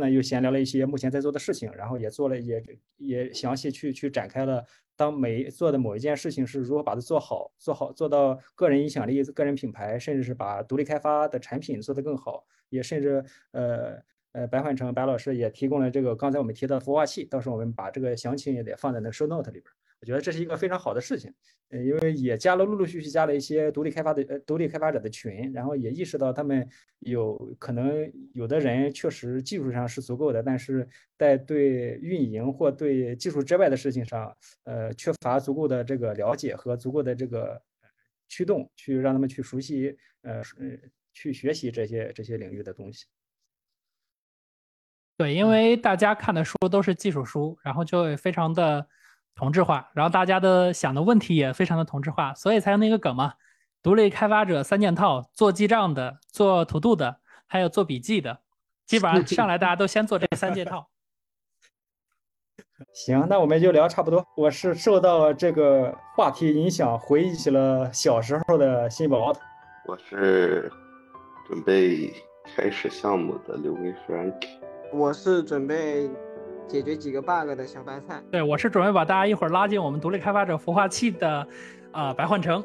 [0.00, 2.64] 呢又闲聊了一些目前在做的事情，然后也做了也
[2.96, 4.64] 也详细去去展开了，
[4.96, 14.00] 当每做的某一件事情是如何把它做好，做好做到个人影响力、个人品牌，甚至是把独立开发的产品做得更好，也甚至呃
[14.32, 19.64] 呃白焕成白老师也提供了这个刚才我们提到的孵化器，到时候我们把这个详情也得放在那个 show note 里边。
[20.00, 21.32] 我觉得这是一个非常好的事情，
[21.68, 26.68] 呃，因为也加了陆陆续续加了一些独立开发的呃独立开发者的群，然后也意识到他们
[26.98, 37.62] 有可能有的人确实技术上是足够的，但是在对运营或对技术之外的事情上，呃，缺乏足够的这个了解和足够的这个
[38.28, 40.42] 驱动，去让他们去熟悉呃
[41.12, 43.06] 去学习这些这些领域的东西。
[45.16, 48.86] 对，因为大家看的书都是技术书，然后就会非常的。
[49.34, 53.32] 同质化，然后大家的想的问题也非常的同质化，所以才有那个梗嘛。
[53.82, 58.40] 独立开发者三件套：做记账的、做 to do 的，还有做笔记的。
[58.84, 60.90] 基本上上来大家都先做这三件套。
[62.92, 64.22] 行，那我们就聊差不多。
[64.36, 69.32] 我是受到这个话题影响，回忆起了小时候的新宝。
[69.86, 70.70] 我是
[71.48, 72.12] 准备
[72.54, 74.30] 开始项目的刘明轩。
[74.92, 76.08] 我是准备。
[76.68, 78.22] 解决几个 bug 的小白菜。
[78.30, 81.46] 对我是准备把大家一会儿拉进我们独立开发者孵化器的，
[81.90, 82.64] 呃，白幻城。